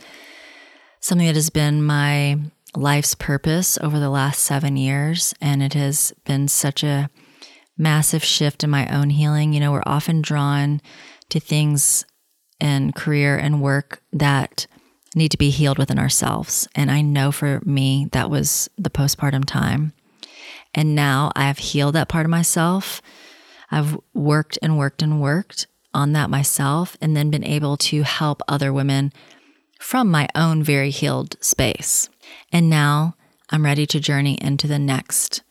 something 0.99 1.27
that 1.27 1.35
has 1.35 1.49
been 1.49 1.83
my 1.83 2.37
life's 2.75 3.15
purpose 3.15 3.77
over 3.81 3.99
the 3.99 4.09
last 4.09 4.43
seven 4.43 4.77
years. 4.77 5.33
And 5.41 5.61
it 5.61 5.73
has 5.73 6.13
been 6.25 6.47
such 6.47 6.83
a 6.83 7.09
massive 7.81 8.23
shift 8.23 8.63
in 8.63 8.69
my 8.69 8.87
own 8.87 9.09
healing. 9.09 9.53
You 9.53 9.59
know, 9.59 9.71
we're 9.71 9.83
often 9.85 10.21
drawn 10.21 10.81
to 11.29 11.39
things 11.39 12.05
in 12.59 12.93
career 12.93 13.37
and 13.37 13.61
work 13.61 14.01
that 14.13 14.67
need 15.15 15.31
to 15.31 15.37
be 15.37 15.49
healed 15.49 15.77
within 15.77 15.99
ourselves. 15.99 16.67
And 16.75 16.91
I 16.91 17.01
know 17.01 17.31
for 17.31 17.61
me, 17.65 18.07
that 18.11 18.29
was 18.29 18.69
the 18.77 18.89
postpartum 18.89 19.45
time. 19.45 19.93
And 20.73 20.95
now 20.95 21.31
I 21.35 21.47
have 21.47 21.57
healed 21.57 21.95
that 21.95 22.07
part 22.07 22.25
of 22.25 22.29
myself. 22.29 23.01
I've 23.71 23.97
worked 24.13 24.57
and 24.61 24.77
worked 24.77 25.01
and 25.01 25.19
worked 25.19 25.67
on 25.93 26.13
that 26.13 26.29
myself, 26.29 26.95
and 27.01 27.17
then 27.17 27.29
been 27.29 27.43
able 27.43 27.75
to 27.75 28.03
help 28.03 28.41
other 28.47 28.71
women 28.71 29.11
from 29.77 30.09
my 30.09 30.29
own 30.35 30.63
very 30.63 30.89
healed 30.89 31.35
space. 31.43 32.07
And 32.49 32.69
now 32.69 33.15
I'm 33.49 33.65
ready 33.65 33.85
to 33.87 33.99
journey 33.99 34.37
into 34.41 34.67
the 34.67 34.79
next 34.79 35.41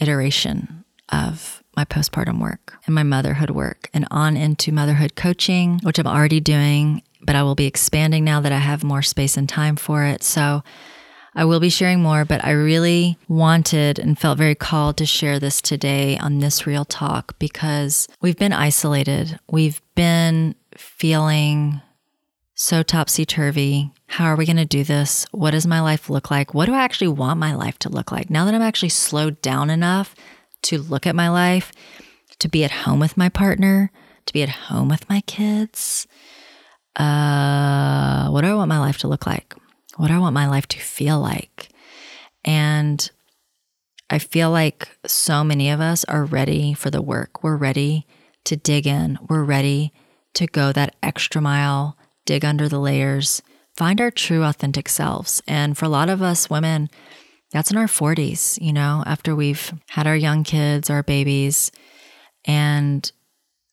iteration 0.00 0.84
of 1.12 1.62
my 1.76 1.84
postpartum 1.84 2.40
work 2.40 2.74
and 2.86 2.94
my 2.94 3.02
motherhood 3.02 3.50
work 3.50 3.88
and 3.94 4.06
on 4.10 4.36
into 4.36 4.72
motherhood 4.72 5.14
coaching, 5.16 5.80
which 5.82 5.98
I'm 5.98 6.06
already 6.06 6.40
doing 6.40 7.02
but 7.22 7.36
I 7.36 7.42
will 7.42 7.54
be 7.54 7.66
expanding 7.66 8.24
now 8.24 8.40
that 8.40 8.52
I 8.52 8.58
have 8.58 8.82
more 8.82 9.02
space 9.02 9.36
and 9.36 9.48
time 9.48 9.76
for 9.76 10.04
it. 10.04 10.22
So 10.22 10.62
I 11.34 11.44
will 11.44 11.60
be 11.60 11.70
sharing 11.70 12.02
more, 12.02 12.24
but 12.24 12.44
I 12.44 12.50
really 12.50 13.16
wanted 13.28 13.98
and 13.98 14.18
felt 14.18 14.38
very 14.38 14.54
called 14.54 14.96
to 14.96 15.06
share 15.06 15.38
this 15.38 15.60
today 15.60 16.18
on 16.18 16.38
this 16.38 16.66
real 16.66 16.84
talk 16.84 17.38
because 17.38 18.08
we've 18.20 18.36
been 18.36 18.52
isolated. 18.52 19.38
We've 19.50 19.80
been 19.94 20.56
feeling 20.76 21.80
so 22.54 22.82
topsy 22.82 23.24
turvy. 23.24 23.92
How 24.06 24.26
are 24.26 24.36
we 24.36 24.44
going 24.44 24.56
to 24.56 24.64
do 24.64 24.82
this? 24.82 25.24
What 25.30 25.52
does 25.52 25.66
my 25.66 25.80
life 25.80 26.10
look 26.10 26.30
like? 26.30 26.52
What 26.52 26.66
do 26.66 26.74
I 26.74 26.82
actually 26.82 27.08
want 27.08 27.38
my 27.38 27.54
life 27.54 27.78
to 27.80 27.88
look 27.88 28.10
like? 28.10 28.28
Now 28.28 28.44
that 28.44 28.54
I'm 28.54 28.60
actually 28.60 28.88
slowed 28.88 29.40
down 29.40 29.70
enough 29.70 30.14
to 30.62 30.78
look 30.78 31.06
at 31.06 31.16
my 31.16 31.28
life, 31.28 31.72
to 32.38 32.48
be 32.48 32.64
at 32.64 32.70
home 32.70 33.00
with 33.00 33.16
my 33.16 33.28
partner, 33.28 33.90
to 34.26 34.32
be 34.32 34.42
at 34.42 34.48
home 34.48 34.88
with 34.88 35.08
my 35.08 35.20
kids, 35.22 36.06
uh, 36.96 38.28
what 38.28 38.42
do 38.42 38.48
I 38.48 38.54
want 38.54 38.68
my 38.68 38.78
life 38.78 38.98
to 38.98 39.08
look 39.08 39.26
like? 39.26 39.54
What 39.96 40.08
do 40.08 40.14
I 40.14 40.18
want 40.18 40.34
my 40.34 40.48
life 40.48 40.66
to 40.68 40.78
feel 40.78 41.20
like? 41.20 41.68
And 42.44 43.10
I 44.08 44.18
feel 44.18 44.50
like 44.50 44.88
so 45.06 45.44
many 45.44 45.70
of 45.70 45.80
us 45.80 46.04
are 46.04 46.24
ready 46.24 46.74
for 46.74 46.90
the 46.90 47.02
work. 47.02 47.42
We're 47.42 47.56
ready 47.56 48.06
to 48.44 48.56
dig 48.56 48.86
in. 48.86 49.18
We're 49.28 49.44
ready 49.44 49.92
to 50.34 50.46
go 50.46 50.72
that 50.72 50.96
extra 51.02 51.40
mile, 51.40 51.96
dig 52.24 52.44
under 52.44 52.68
the 52.68 52.78
layers, 52.78 53.42
find 53.76 54.00
our 54.00 54.10
true, 54.10 54.42
authentic 54.42 54.88
selves. 54.88 55.42
And 55.46 55.76
for 55.76 55.84
a 55.84 55.90
lot 55.90 56.08
of 56.08 56.22
us 56.22 56.50
women, 56.50 56.88
that's 57.52 57.70
in 57.70 57.76
our 57.76 57.86
40s, 57.86 58.60
you 58.60 58.72
know, 58.72 59.02
after 59.06 59.34
we've 59.34 59.72
had 59.88 60.06
our 60.06 60.16
young 60.16 60.44
kids, 60.44 60.88
our 60.88 61.02
babies. 61.02 61.72
And 62.44 63.10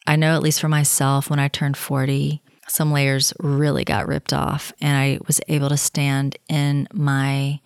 I 0.08 0.16
know, 0.16 0.36
at 0.36 0.42
least 0.42 0.60
for 0.62 0.70
myself, 0.70 1.30
when 1.30 1.40
I 1.40 1.48
turned 1.48 1.78
40, 1.78 2.42
some 2.68 2.92
layers 2.92 3.34
really 3.40 3.84
got 3.84 4.08
ripped 4.08 4.34
off, 4.34 4.74
and 4.82 4.98
I 4.98 5.20
was 5.26 5.40
able 5.48 5.70
to 5.70 5.78
stand 5.78 6.38
in 6.50 6.88
my 6.94 7.62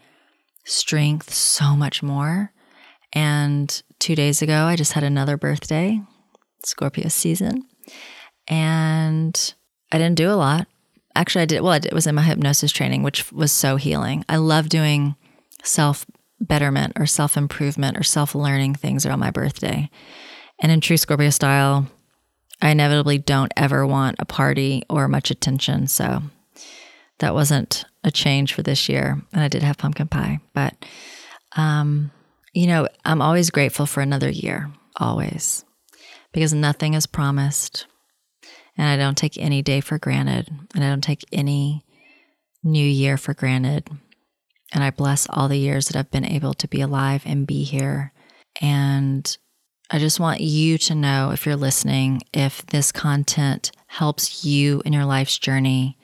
strength 0.65 1.33
so 1.33 1.75
much 1.75 2.03
more. 2.03 2.51
And 3.13 3.81
two 3.99 4.15
days 4.15 4.41
ago, 4.41 4.65
I 4.65 4.75
just 4.75 4.93
had 4.93 5.03
another 5.03 5.37
birthday, 5.37 6.01
Scorpio 6.65 7.07
season, 7.07 7.63
and 8.47 9.53
I 9.91 9.97
didn't 9.97 10.17
do 10.17 10.29
a 10.29 10.35
lot. 10.35 10.67
Actually, 11.15 11.41
I 11.41 11.45
did, 11.45 11.61
well, 11.61 11.73
it 11.73 11.93
was 11.93 12.07
in 12.07 12.15
my 12.15 12.21
hypnosis 12.21 12.71
training, 12.71 13.03
which 13.03 13.31
was 13.31 13.51
so 13.51 13.75
healing. 13.75 14.23
I 14.29 14.37
love 14.37 14.69
doing 14.69 15.15
self 15.63 16.05
betterment 16.39 16.93
or 16.99 17.05
self 17.05 17.37
improvement 17.37 17.97
or 17.97 18.03
self 18.03 18.35
learning 18.35 18.75
things 18.75 19.05
around 19.05 19.19
my 19.19 19.31
birthday. 19.31 19.89
And 20.59 20.71
in 20.71 20.81
true 20.81 20.97
Scorpio 20.97 21.29
style, 21.29 21.87
I 22.61 22.69
inevitably 22.69 23.17
don't 23.17 23.51
ever 23.57 23.85
want 23.85 24.17
a 24.19 24.25
party 24.25 24.83
or 24.89 25.07
much 25.07 25.31
attention. 25.31 25.87
So 25.87 26.21
that 27.19 27.33
wasn't 27.33 27.85
a 28.03 28.11
change 28.11 28.53
for 28.53 28.61
this 28.61 28.87
year. 28.87 29.21
And 29.33 29.41
I 29.41 29.47
did 29.47 29.63
have 29.63 29.77
pumpkin 29.77 30.07
pie. 30.07 30.39
But, 30.53 30.75
um, 31.55 32.11
you 32.53 32.67
know, 32.67 32.87
I'm 33.05 33.21
always 33.21 33.49
grateful 33.49 33.85
for 33.85 34.01
another 34.01 34.29
year, 34.29 34.71
always, 34.97 35.65
because 36.33 36.53
nothing 36.53 36.93
is 36.93 37.07
promised. 37.07 37.87
And 38.77 38.87
I 38.87 38.97
don't 38.97 39.17
take 39.17 39.37
any 39.37 39.61
day 39.61 39.81
for 39.81 39.97
granted. 39.97 40.49
And 40.75 40.83
I 40.83 40.89
don't 40.89 41.03
take 41.03 41.25
any 41.31 41.85
new 42.63 42.85
year 42.85 43.17
for 43.17 43.33
granted. 43.33 43.89
And 44.71 44.83
I 44.83 44.89
bless 44.89 45.27
all 45.29 45.47
the 45.47 45.57
years 45.57 45.87
that 45.87 45.97
I've 45.97 46.11
been 46.11 46.25
able 46.25 46.53
to 46.55 46.67
be 46.67 46.81
alive 46.81 47.23
and 47.25 47.47
be 47.47 47.63
here. 47.63 48.13
And 48.61 49.37
I 49.89 49.99
just 49.99 50.19
want 50.19 50.39
you 50.39 50.77
to 50.77 50.95
know 50.95 51.31
if 51.31 51.45
you're 51.45 51.55
listening, 51.55 52.21
if 52.33 52.65
this 52.67 52.91
content 52.91 53.71
helps 53.87 54.45
you 54.45 54.81
in 54.85 54.93
your 54.93 55.05
life's 55.05 55.37
journey, 55.37 55.97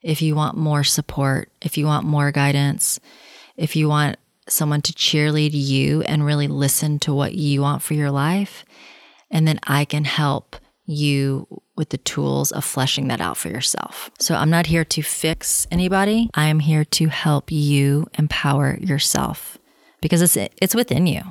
if 0.00 0.22
you 0.22 0.34
want 0.34 0.56
more 0.56 0.84
support, 0.84 1.50
if 1.60 1.76
you 1.76 1.84
want 1.84 2.06
more 2.06 2.32
guidance, 2.32 2.98
if 3.56 3.76
you 3.76 3.88
want 3.88 4.16
someone 4.48 4.80
to 4.80 4.92
cheerlead 4.92 5.50
you 5.52 6.02
and 6.02 6.24
really 6.24 6.48
listen 6.48 6.98
to 7.00 7.12
what 7.12 7.34
you 7.34 7.60
want 7.60 7.82
for 7.82 7.94
your 7.94 8.10
life, 8.10 8.64
and 9.30 9.46
then 9.46 9.58
I 9.64 9.84
can 9.84 10.04
help 10.04 10.56
you 10.86 11.46
with 11.76 11.90
the 11.90 11.98
tools 11.98 12.52
of 12.52 12.64
fleshing 12.64 13.08
that 13.08 13.20
out 13.20 13.36
for 13.36 13.48
yourself. 13.48 14.10
So 14.18 14.34
I'm 14.34 14.50
not 14.50 14.66
here 14.66 14.84
to 14.84 15.02
fix 15.02 15.66
anybody. 15.70 16.30
I 16.34 16.46
am 16.46 16.60
here 16.60 16.84
to 16.84 17.08
help 17.08 17.50
you 17.52 18.06
empower 18.18 18.78
yourself 18.80 19.58
because 20.00 20.22
it's 20.22 20.36
it's 20.62 20.74
within 20.74 21.06
you. 21.06 21.22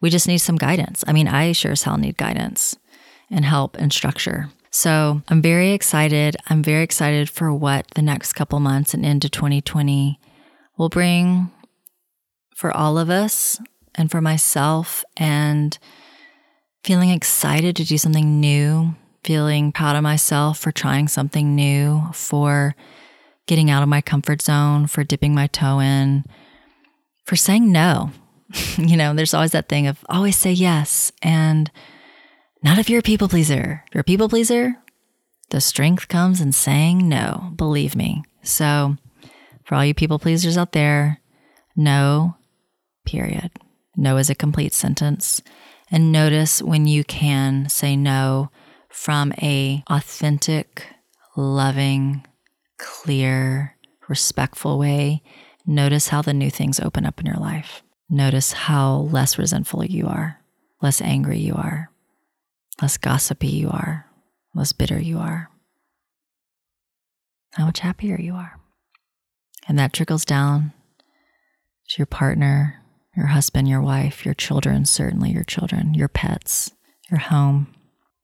We 0.00 0.10
just 0.10 0.28
need 0.28 0.38
some 0.38 0.56
guidance. 0.56 1.04
I 1.06 1.12
mean, 1.12 1.28
I 1.28 1.52
sure 1.52 1.72
as 1.72 1.82
hell 1.82 1.98
need 1.98 2.16
guidance 2.16 2.76
and 3.30 3.44
help 3.44 3.76
and 3.76 3.92
structure. 3.92 4.48
So 4.70 5.22
I'm 5.28 5.42
very 5.42 5.72
excited. 5.72 6.36
I'm 6.48 6.62
very 6.62 6.84
excited 6.84 7.28
for 7.28 7.52
what 7.52 7.86
the 7.94 8.02
next 8.02 8.34
couple 8.34 8.60
months 8.60 8.94
and 8.94 9.04
into 9.04 9.28
2020 9.28 10.20
will 10.76 10.88
bring 10.88 11.50
for 12.54 12.76
all 12.76 12.98
of 12.98 13.10
us 13.10 13.60
and 13.94 14.10
for 14.10 14.20
myself 14.20 15.04
and 15.16 15.78
feeling 16.84 17.10
excited 17.10 17.76
to 17.76 17.84
do 17.84 17.98
something 17.98 18.40
new, 18.40 18.94
feeling 19.24 19.72
proud 19.72 19.96
of 19.96 20.02
myself 20.02 20.58
for 20.58 20.72
trying 20.72 21.08
something 21.08 21.54
new, 21.54 22.02
for 22.12 22.74
getting 23.46 23.70
out 23.70 23.82
of 23.82 23.88
my 23.88 24.00
comfort 24.00 24.42
zone, 24.42 24.86
for 24.86 25.04
dipping 25.04 25.34
my 25.34 25.46
toe 25.46 25.80
in, 25.80 26.24
for 27.24 27.36
saying 27.36 27.70
no 27.70 28.10
you 28.78 28.96
know, 28.96 29.14
there's 29.14 29.34
always 29.34 29.52
that 29.52 29.68
thing 29.68 29.86
of 29.86 30.04
always 30.08 30.36
say 30.36 30.52
yes. 30.52 31.12
And 31.22 31.70
not 32.62 32.78
if 32.78 32.88
you're 32.88 33.00
a 33.00 33.02
people 33.02 33.28
pleaser. 33.28 33.84
If 33.86 33.94
you're 33.94 34.00
a 34.00 34.04
people 34.04 34.28
pleaser, 34.28 34.76
the 35.50 35.60
strength 35.60 36.08
comes 36.08 36.40
in 36.40 36.52
saying 36.52 37.08
no, 37.08 37.52
believe 37.56 37.94
me. 37.94 38.24
So, 38.42 38.96
for 39.64 39.74
all 39.74 39.84
you 39.84 39.94
people 39.94 40.18
pleasers 40.18 40.56
out 40.56 40.72
there, 40.72 41.20
no, 41.76 42.36
period. 43.04 43.50
No 43.96 44.16
is 44.16 44.30
a 44.30 44.34
complete 44.34 44.72
sentence. 44.72 45.42
And 45.90 46.12
notice 46.12 46.62
when 46.62 46.86
you 46.86 47.04
can 47.04 47.68
say 47.68 47.96
no 47.96 48.50
from 48.88 49.32
a 49.42 49.82
authentic, 49.88 50.86
loving, 51.36 52.26
clear, 52.78 53.76
respectful 54.08 54.78
way. 54.78 55.22
Notice 55.66 56.08
how 56.08 56.22
the 56.22 56.34
new 56.34 56.50
things 56.50 56.80
open 56.80 57.06
up 57.06 57.20
in 57.20 57.26
your 57.26 57.36
life. 57.36 57.82
Notice 58.10 58.52
how 58.52 59.08
less 59.12 59.38
resentful 59.38 59.84
you 59.84 60.06
are, 60.06 60.40
less 60.80 61.00
angry 61.02 61.38
you 61.38 61.54
are, 61.54 61.90
less 62.80 62.96
gossipy 62.96 63.48
you 63.48 63.68
are, 63.68 64.06
less 64.54 64.72
bitter 64.72 64.98
you 64.98 65.18
are, 65.18 65.50
how 67.52 67.66
much 67.66 67.80
happier 67.80 68.18
you 68.18 68.34
are. 68.34 68.58
And 69.68 69.78
that 69.78 69.92
trickles 69.92 70.24
down 70.24 70.72
to 71.88 71.98
your 71.98 72.06
partner, 72.06 72.82
your 73.18 73.26
husband, 73.26 73.68
your 73.68 73.82
wife, 73.82 74.24
your 74.24 74.34
children, 74.34 74.84
certainly 74.84 75.30
your 75.30 75.44
children, 75.44 75.92
your 75.92 76.08
pets, 76.08 76.70
your 77.10 77.18
home. 77.18 77.74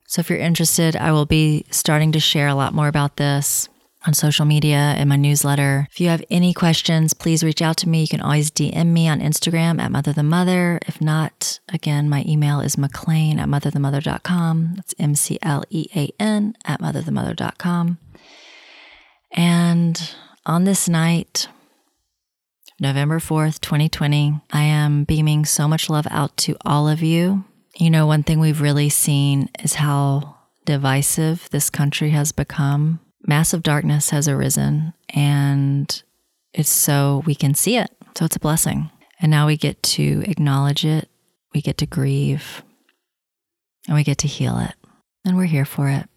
So 0.07 0.21
if 0.21 0.29
you're 0.29 0.39
interested, 0.39 0.95
I 0.95 1.11
will 1.11 1.25
be 1.25 1.65
starting 1.69 2.13
to 2.13 2.19
share 2.19 2.47
a 2.47 2.55
lot 2.55 2.73
more 2.73 2.87
about 2.87 3.17
this 3.17 3.67
on 4.07 4.13
social 4.13 4.45
media 4.45 4.95
in 4.97 5.09
my 5.09 5.17
newsletter. 5.17 5.87
If 5.91 5.99
you 5.99 6.07
have 6.07 6.23
any 6.29 6.53
questions, 6.53 7.13
please 7.13 7.43
reach 7.43 7.61
out 7.61 7.75
to 7.77 7.89
me. 7.89 8.01
You 8.01 8.07
can 8.07 8.21
always 8.21 8.51
DM 8.51 8.87
me 8.87 9.09
on 9.09 9.19
Instagram 9.19 9.81
at 9.81 9.91
Mother 9.91 10.13
the 10.13 10.23
Mother. 10.23 10.79
If 10.87 11.01
not, 11.01 11.59
again, 11.73 12.09
my 12.09 12.23
email 12.25 12.61
is 12.61 12.77
mclean 12.77 13.37
at 13.37 13.49
motherthemother.com. 13.49 14.73
That's 14.75 14.95
M 14.97 15.15
C 15.15 15.39
L 15.41 15.63
E 15.69 15.87
A 15.95 16.09
N 16.19 16.55
at 16.63 16.79
motherthemother.com. 16.79 17.97
And 19.31 20.15
on 20.45 20.63
this 20.63 20.87
night, 20.87 21.49
November 22.79 23.19
4th, 23.19 23.61
2020, 23.61 24.41
I 24.51 24.63
am 24.63 25.05
beaming 25.05 25.45
so 25.45 25.67
much 25.67 25.89
love 25.89 26.07
out 26.11 26.35
to 26.37 26.57
all 26.65 26.89
of 26.89 27.01
you. 27.01 27.45
You 27.77 27.89
know, 27.89 28.05
one 28.05 28.23
thing 28.23 28.39
we've 28.39 28.61
really 28.61 28.89
seen 28.89 29.49
is 29.63 29.75
how 29.75 30.35
divisive 30.65 31.49
this 31.51 31.69
country 31.69 32.09
has 32.09 32.33
become 32.33 32.99
massive 33.27 33.63
darkness 33.63 34.09
has 34.09 34.27
arisen 34.27 34.93
and 35.09 36.03
it's 36.53 36.69
so 36.69 37.23
we 37.25 37.35
can 37.35 37.53
see 37.53 37.77
it. 37.77 37.91
So 38.17 38.25
it's 38.25 38.35
a 38.35 38.39
blessing. 38.39 38.89
And 39.19 39.31
now 39.31 39.47
we 39.47 39.57
get 39.57 39.81
to 39.83 40.23
acknowledge 40.27 40.85
it, 40.85 41.09
we 41.53 41.61
get 41.61 41.77
to 41.79 41.85
grieve, 41.85 42.63
and 43.87 43.95
we 43.95 44.03
get 44.03 44.17
to 44.19 44.27
heal 44.27 44.57
it. 44.59 44.73
And 45.25 45.37
we're 45.37 45.45
here 45.45 45.65
for 45.65 45.89
it. 45.89 46.07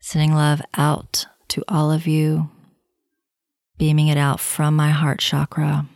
Sending 0.00 0.32
love 0.32 0.62
out 0.76 1.26
to 1.48 1.64
all 1.68 1.90
of 1.90 2.06
you, 2.06 2.50
beaming 3.76 4.08
it 4.08 4.16
out 4.16 4.40
from 4.40 4.76
my 4.76 4.90
heart 4.90 5.18
chakra. 5.18 5.86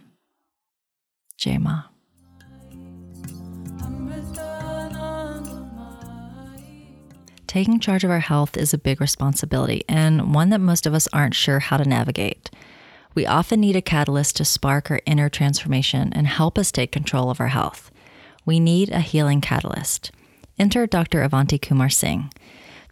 Jema. 1.41 1.87
Taking 7.47 7.81
charge 7.81 8.05
of 8.05 8.11
our 8.11 8.21
health 8.21 8.57
is 8.57 8.73
a 8.73 8.79
big 8.79 9.01
responsibility 9.01 9.83
and 9.89 10.33
one 10.33 10.51
that 10.51 10.61
most 10.61 10.87
of 10.87 10.95
us 10.95 11.09
aren't 11.13 11.35
sure 11.35 11.59
how 11.59 11.79
to 11.79 11.89
navigate. 11.89 12.49
We 13.15 13.27
often 13.27 13.59
need 13.59 13.75
a 13.75 13.83
catalyst 13.83 14.37
to 14.37 14.45
spark 14.45 14.89
our 14.89 15.01
inner 15.05 15.29
transformation 15.29 16.13
and 16.13 16.29
help 16.29 16.57
us 16.57 16.71
take 16.71 16.93
control 16.93 17.29
of 17.29 17.41
our 17.41 17.49
health. 17.49 17.91
We 18.47 18.61
need 18.61 18.91
a 18.91 19.01
healing 19.01 19.41
catalyst. 19.41 20.13
Enter 20.59 20.87
Dr. 20.87 21.23
Avanti 21.23 21.59
Kumar 21.59 21.89
Singh. 21.89 22.31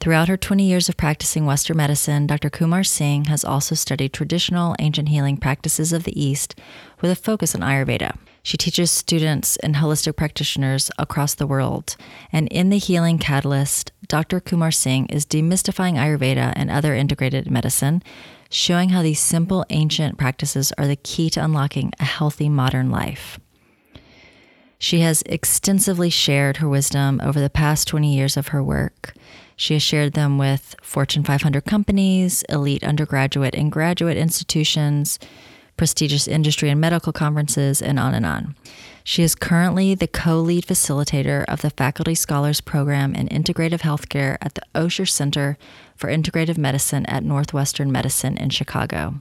Throughout 0.01 0.29
her 0.29 0.37
20 0.37 0.65
years 0.65 0.89
of 0.89 0.97
practicing 0.97 1.45
Western 1.45 1.77
medicine, 1.77 2.27
Dr. 2.27 2.51
Kumar 2.51 2.83
Singh 2.83 3.27
has 3.27 3.45
also 3.45 3.75
studied 3.75 4.13
traditional 4.13 4.75
ancient 4.79 5.09
healing 5.09 5.37
practices 5.37 5.93
of 5.93 6.05
the 6.05 6.21
East 6.21 6.59
with 7.01 7.11
a 7.11 7.17
focus 7.17 7.55
on 7.55 7.61
Ayurveda. 7.61 8.17
She 8.49 8.57
teaches 8.57 8.91
students 8.91 9.59
and 9.59 9.75
holistic 9.75 10.17
practitioners 10.17 10.91
across 10.99 11.35
the 11.35 11.47
world. 11.47 11.97
And 12.33 12.49
in 12.49 12.71
the 12.71 12.79
Healing 12.79 13.19
Catalyst, 13.19 13.93
Dr. 14.07 14.41
Kumar 14.41 14.71
Singh 14.71 15.05
is 15.09 15.27
demystifying 15.27 15.97
Ayurveda 15.97 16.55
and 16.57 16.71
other 16.71 16.95
integrated 16.95 17.51
medicine, 17.51 18.03
showing 18.49 18.89
how 18.89 19.03
these 19.03 19.21
simple 19.21 19.67
ancient 19.69 20.17
practices 20.17 20.73
are 20.79 20.87
the 20.87 20.97
key 20.97 21.29
to 21.29 21.45
unlocking 21.45 21.93
a 22.01 22.05
healthy 22.05 22.49
modern 22.49 22.91
life. 22.91 23.39
She 24.79 25.01
has 25.01 25.21
extensively 25.27 26.09
shared 26.09 26.57
her 26.57 26.71
wisdom 26.71 27.21
over 27.23 27.39
the 27.39 27.51
past 27.51 27.87
20 27.89 28.15
years 28.15 28.39
of 28.39 28.49
her 28.49 28.63
work. 28.63 29.13
She 29.57 29.75
has 29.75 29.83
shared 29.83 30.15
them 30.15 30.39
with 30.39 30.75
Fortune 30.81 31.23
500 31.23 31.67
companies, 31.67 32.45
elite 32.49 32.83
undergraduate 32.83 33.55
and 33.55 33.71
graduate 33.71 34.17
institutions, 34.17 35.19
prestigious 35.79 36.29
industry 36.29 36.69
and 36.69 36.81
medical 36.81 37.13
conferences, 37.13 37.81
and 37.81 37.99
on 37.99 38.13
and 38.13 38.27
on. 38.27 38.55
She 39.03 39.23
is 39.23 39.35
currently 39.35 39.95
the 39.95 40.07
co 40.07 40.41
lead 40.41 40.67
facilitator 40.67 41.47
of 41.47 41.63
the 41.63 41.71
Faculty 41.71 42.15
Scholars 42.15 42.61
Program 42.61 43.15
in 43.15 43.27
Integrative 43.29 43.81
Healthcare 43.81 44.37
at 44.43 44.55
the 44.55 44.63
Osher 44.75 45.09
Center 45.09 45.57
for 45.97 46.11
Integrative 46.11 46.59
Medicine 46.59 47.07
at 47.07 47.25
Northwestern 47.25 47.91
Medicine 47.91 48.37
in 48.37 48.51
Chicago. 48.51 49.15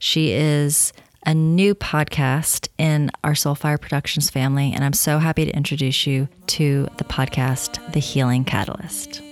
She 0.00 0.32
is 0.32 0.92
a 1.24 1.32
new 1.32 1.74
podcast 1.74 2.68
in 2.76 3.10
our 3.22 3.32
Soulfire 3.32 3.80
Productions 3.80 4.30
family, 4.30 4.72
and 4.74 4.84
I'm 4.84 4.92
so 4.92 5.18
happy 5.18 5.44
to 5.44 5.56
introduce 5.56 6.06
you 6.06 6.28
to 6.48 6.88
the 6.98 7.04
podcast, 7.04 7.92
The 7.92 8.00
Healing 8.00 8.44
Catalyst. 8.44 9.22